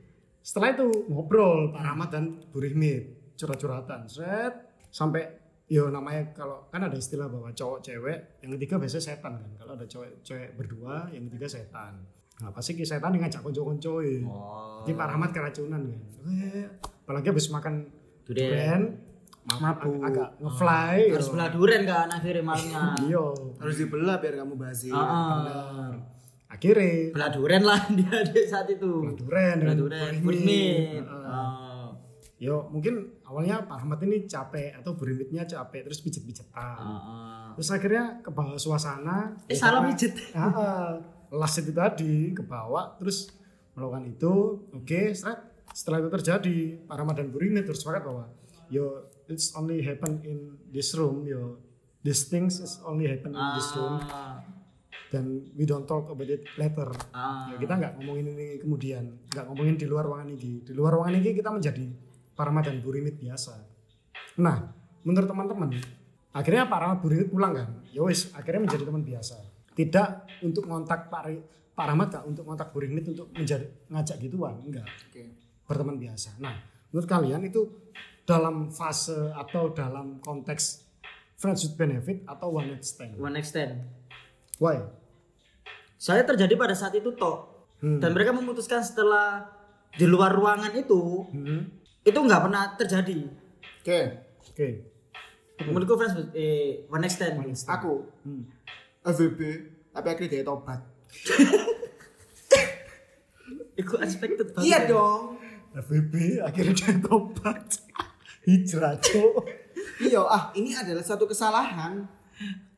Setelah 0.46 0.78
itu 0.78 0.88
ngobrol 1.10 1.74
Pak 1.74 1.82
Rahmat 1.82 2.10
dan 2.14 2.26
Bu 2.54 2.62
Rihmit 2.62 3.36
curhat-curhatan. 3.36 4.08
Set 4.08 4.54
sampai 4.94 5.45
yo 5.66 5.90
namanya 5.90 6.30
kalau 6.32 6.70
kan 6.70 6.78
ada 6.80 6.94
istilah 6.94 7.26
bahwa 7.26 7.50
cowok 7.50 7.82
cewek 7.82 8.38
yang 8.40 8.54
ketiga 8.54 8.78
biasanya 8.78 9.06
setan 9.10 9.34
kan. 9.42 9.50
Kalau 9.58 9.72
ada 9.74 9.86
cowok 9.86 10.08
cewek 10.22 10.50
berdua 10.54 11.10
yang 11.10 11.26
ketiga 11.26 11.50
setan. 11.50 12.06
Nah 12.36 12.52
pasti 12.52 12.78
setan 12.78 13.16
yang 13.16 13.26
ngajak 13.26 13.42
konco-konco 13.42 14.04
oh. 14.04 14.84
Jadi 14.86 14.94
Pak 14.94 15.08
Rahmat 15.10 15.30
keracunan 15.34 15.82
kan. 15.90 16.02
Eh, 16.30 16.68
apalagi 17.02 17.28
habis 17.34 17.50
makan 17.50 17.90
Durian. 18.26 18.50
durian 18.50 18.82
ma- 19.46 19.62
Mabuk. 19.74 19.94
ag- 20.02 20.06
agak 20.10 20.30
ngefly. 20.38 20.98
Harus 21.14 21.30
belah 21.34 21.50
duren 21.50 21.82
kan 21.86 22.08
akhirnya 22.10 22.44
malamnya 22.46 22.82
iya. 23.10 23.26
Harus 23.58 23.76
dibelah 23.78 24.18
biar 24.22 24.34
kamu 24.38 24.54
basi. 24.58 24.90
Ah, 24.94 25.02
ah. 25.02 25.90
akhirnya 26.46 27.10
belah 27.10 27.30
duren 27.34 27.64
lah 27.66 27.82
dia 27.98 28.18
di 28.22 28.42
saat 28.46 28.70
itu. 28.70 28.92
Belah 29.02 29.18
duren 29.18 29.58
belah 29.58 29.74
dengan 29.74 29.78
duren 29.82 30.14
Yo 32.36 32.68
mungkin 32.68 33.16
awalnya 33.24 33.64
Pak 33.64 33.80
Rahmat 33.80 34.00
ini 34.04 34.28
capek 34.28 34.76
atau 34.76 34.92
burimitnya 34.92 35.48
capek 35.48 35.88
terus 35.88 36.04
pijet-pijetan. 36.04 36.52
Ah, 36.54 37.00
ah. 37.00 37.48
Terus 37.56 37.70
akhirnya 37.72 38.20
ke 38.20 38.28
bawah 38.28 38.60
suasana. 38.60 39.40
eh 39.48 39.56
ya 39.56 39.64
salah 39.64 39.88
pijet 39.88 40.14
Ah, 40.36 41.00
las 41.32 41.56
itu 41.56 41.72
tadi 41.72 42.32
ke 42.32 42.44
bawah 42.44 43.00
terus 43.00 43.32
melakukan 43.72 44.04
itu. 44.10 44.34
Oke, 44.72 45.16
setelah, 45.16 45.40
setelah 45.72 45.98
itu 46.04 46.10
terjadi 46.14 46.56
Pak 46.84 46.96
Rahmat 46.96 47.16
dan 47.18 47.28
Burimit 47.30 47.64
terus 47.64 47.80
sepakat 47.80 48.04
bahwa 48.04 48.28
yo 48.68 48.84
it's 49.26 49.54
only 49.54 49.80
happen 49.80 50.20
in 50.22 50.38
this 50.70 50.92
room 50.92 51.22
yo 51.24 51.62
these 52.02 52.26
things 52.26 52.58
is 52.58 52.82
only 52.84 53.06
happen 53.06 53.32
in 53.32 53.48
this 53.56 53.72
room 53.74 53.96
Ah, 54.02 54.42
dan 55.08 55.24
we 55.54 55.64
don't 55.64 55.86
talk 55.86 56.10
about 56.10 56.28
it 56.28 56.44
later. 56.56 56.92
ah. 57.12 57.48
Ya, 57.48 57.56
kita 57.58 57.80
nggak 57.80 57.94
ngomongin 57.96 58.36
ini 58.36 58.48
kemudian, 58.60 59.24
nggak 59.32 59.46
ngomongin 59.48 59.76
di 59.76 59.88
luar 59.88 60.04
ruangan 60.04 60.28
ini. 60.30 60.60
Di 60.62 60.74
luar 60.74 61.00
ruangan 61.00 61.16
ini 61.16 61.32
kita 61.32 61.48
menjadi 61.48 61.86
Parama 62.36 62.60
dan 62.60 62.84
Burimit 62.84 63.16
biasa. 63.16 63.56
Nah, 64.38 64.70
menurut 65.02 65.26
teman-teman, 65.26 65.70
akhirnya 66.30 66.68
Parama 66.68 67.00
Burimit 67.00 67.32
pulang 67.32 67.56
kan. 67.56 67.70
Ya 67.90 68.04
wis, 68.04 68.30
akhirnya 68.32 68.68
menjadi 68.68 68.84
teman 68.84 69.02
biasa. 69.02 69.36
Tidak 69.72 70.08
untuk 70.44 70.68
ngontak 70.68 71.08
Pak 71.08 71.24
Pak 71.72 71.86
Rahmat 71.88 72.08
nggak 72.08 72.26
untuk 72.28 72.44
ngontak 72.44 72.70
Burimit 72.72 73.04
untuk 73.08 73.32
menjadi 73.32 73.68
ngajak 73.88 74.18
gituan, 74.20 74.60
enggak. 74.64 74.88
Oke. 75.08 75.24
Berteman 75.64 75.96
biasa. 75.96 76.40
Nah, 76.40 76.56
menurut 76.92 77.08
kalian 77.08 77.44
itu 77.44 77.68
dalam 78.24 78.68
fase 78.70 79.32
atau 79.32 79.70
dalam 79.70 80.18
konteks 80.18 80.82
friends 81.36 81.62
with 81.62 81.76
benefit 81.76 82.24
atau 82.26 82.48
one 82.50 82.72
night 82.72 82.82
stand? 82.82 83.14
one 83.20 83.36
next 83.36 83.54
stand 83.54 83.86
Why? 84.58 84.82
saya 85.96 86.24
terjadi 86.24 86.56
pada 86.56 86.74
saat 86.74 86.96
itu 86.96 87.14
toh 87.14 87.54
Hmm. 87.76 88.00
dan 88.00 88.16
mereka 88.16 88.32
memutuskan 88.32 88.80
setelah 88.80 89.52
di 89.94 90.08
luar 90.08 90.32
ruangan 90.32 90.72
itu 90.74 91.28
Hmm. 91.28 91.68
Itu 92.06 92.16
nggak 92.16 92.42
pernah 92.42 92.64
terjadi 92.76 93.18
Oke. 93.82 94.00
Oke. 94.46 94.68
menurutku 95.58 95.96
friends 95.96 96.14
with- 96.14 96.34
eh, 96.34 96.84
one 96.88 97.00
next 97.00 97.16
stand 97.16 97.40
Aku 97.68 98.06
Hmm. 98.22 98.44
FVB 99.04 99.40
tapi 99.90 100.08
akhirnya 100.08 100.30
dia 100.30 100.44
tobat. 100.44 100.80
itu 103.76 103.92
unexpected 103.94 104.48
banget 104.52 104.66
Iya 104.66 104.78
ya. 104.78 104.90
dong. 104.90 105.22
FVB 105.76 106.14
akhirnya 106.42 106.74
dia 106.74 106.94
tobat 107.00 107.62
hijrah 108.44 108.96
cok 108.96 109.36
Iya, 109.96 110.20
ah 110.22 110.50
ini 110.52 110.74
adalah 110.74 111.00
suatu 111.00 111.24
kesalahan. 111.24 112.04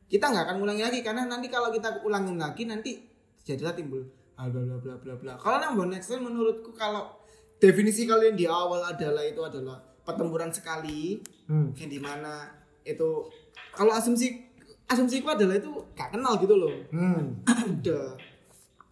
Kita 0.06 0.24
nggak 0.24 0.44
akan 0.44 0.56
ulangi 0.60 0.82
lagi 0.82 1.00
karena 1.00 1.24
nanti 1.24 1.48
kalau 1.48 1.68
kita 1.68 2.00
ulangin 2.00 2.38
lagi 2.38 2.62
nanti 2.62 2.94
jadilah 3.40 3.72
timbul 3.72 4.02
ah, 4.34 4.46
bla 4.46 4.60
bla 4.60 4.76
bla 4.78 4.94
bla 4.94 5.12
bla. 5.16 5.32
Kalau 5.34 5.56
yang 5.58 5.74
one 5.74 5.90
next 5.90 6.06
time 6.06 6.22
menurutku 6.22 6.70
kalau 6.72 7.17
definisi 7.58 8.06
kalian 8.06 8.38
di 8.38 8.46
awal 8.46 8.82
adalah 8.86 9.22
itu 9.26 9.42
adalah 9.42 9.82
pertempuran 10.06 10.48
sekali 10.54 11.20
hmm. 11.50 11.76
yang 11.76 11.90
di 11.90 12.00
mana 12.00 12.48
itu 12.86 13.28
kalau 13.74 13.92
asumsi 13.92 14.48
asumsiku 14.88 15.36
adalah 15.36 15.60
itu 15.60 15.68
gak 15.92 16.16
kenal 16.16 16.40
gitu 16.40 16.54
loh. 16.56 16.72
Hmm. 16.88 17.44
Udah. 17.78 18.16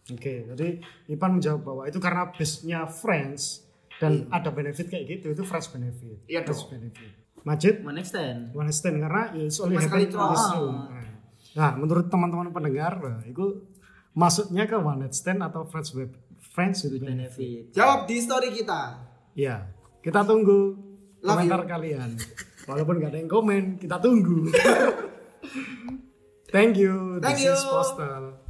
oke 0.07 0.35
jadi 0.55 0.79
Ipan 1.11 1.41
menjawab 1.41 1.67
bahwa 1.67 1.83
itu 1.91 1.99
karena 1.99 2.31
base-nya 2.31 2.87
friends 2.87 3.67
dan 3.99 4.31
ada 4.31 4.55
benefit 4.55 4.87
kayak 4.87 5.19
gitu 5.19 5.35
itu 5.35 5.43
friends 5.43 5.67
benefit 5.73 6.21
Iya 6.31 6.47
friends 6.47 6.63
dong. 6.63 6.71
benefit 6.79 7.11
Majid 7.47 7.87
one 7.87 7.95
next 7.95 8.11
stand 8.11 8.51
one 8.51 8.67
night 8.67 8.75
stand 8.75 8.99
karena 8.99 9.23
ya 9.35 9.43
it's 9.47 9.59
only 9.63 9.79
happen 9.79 10.03
room. 10.11 10.77
Nah, 10.91 11.07
nah 11.55 11.71
menurut 11.79 12.07
teman-teman 12.11 12.51
pendengar 12.51 12.99
nah, 12.99 13.23
itu 13.23 13.67
maksudnya 14.19 14.67
ke 14.67 14.75
one 14.75 15.07
night 15.07 15.15
stand 15.15 15.39
atau 15.43 15.63
friends 15.63 15.95
with 15.95 16.11
friends 16.41 16.85
with 16.85 17.01
benefit. 17.01 17.37
benefit 17.37 17.63
Jawab 17.75 18.09
di 18.09 18.17
story 18.21 18.49
kita. 18.53 18.81
ya 19.37 19.69
kita 20.01 20.23
tunggu 20.23 20.79
Love 21.21 21.43
komentar 21.43 21.61
you. 21.63 21.69
kalian. 21.69 22.11
Walaupun 22.67 22.95
gak 22.99 23.11
ada 23.15 23.19
yang 23.23 23.31
komen 23.31 23.63
kita 23.79 23.97
tunggu. 23.99 24.51
Thank 26.55 26.79
you. 26.79 27.19
Thank 27.19 27.43
this 27.43 27.51
is 27.51 27.61
you. 27.61 27.71
postal 27.71 28.46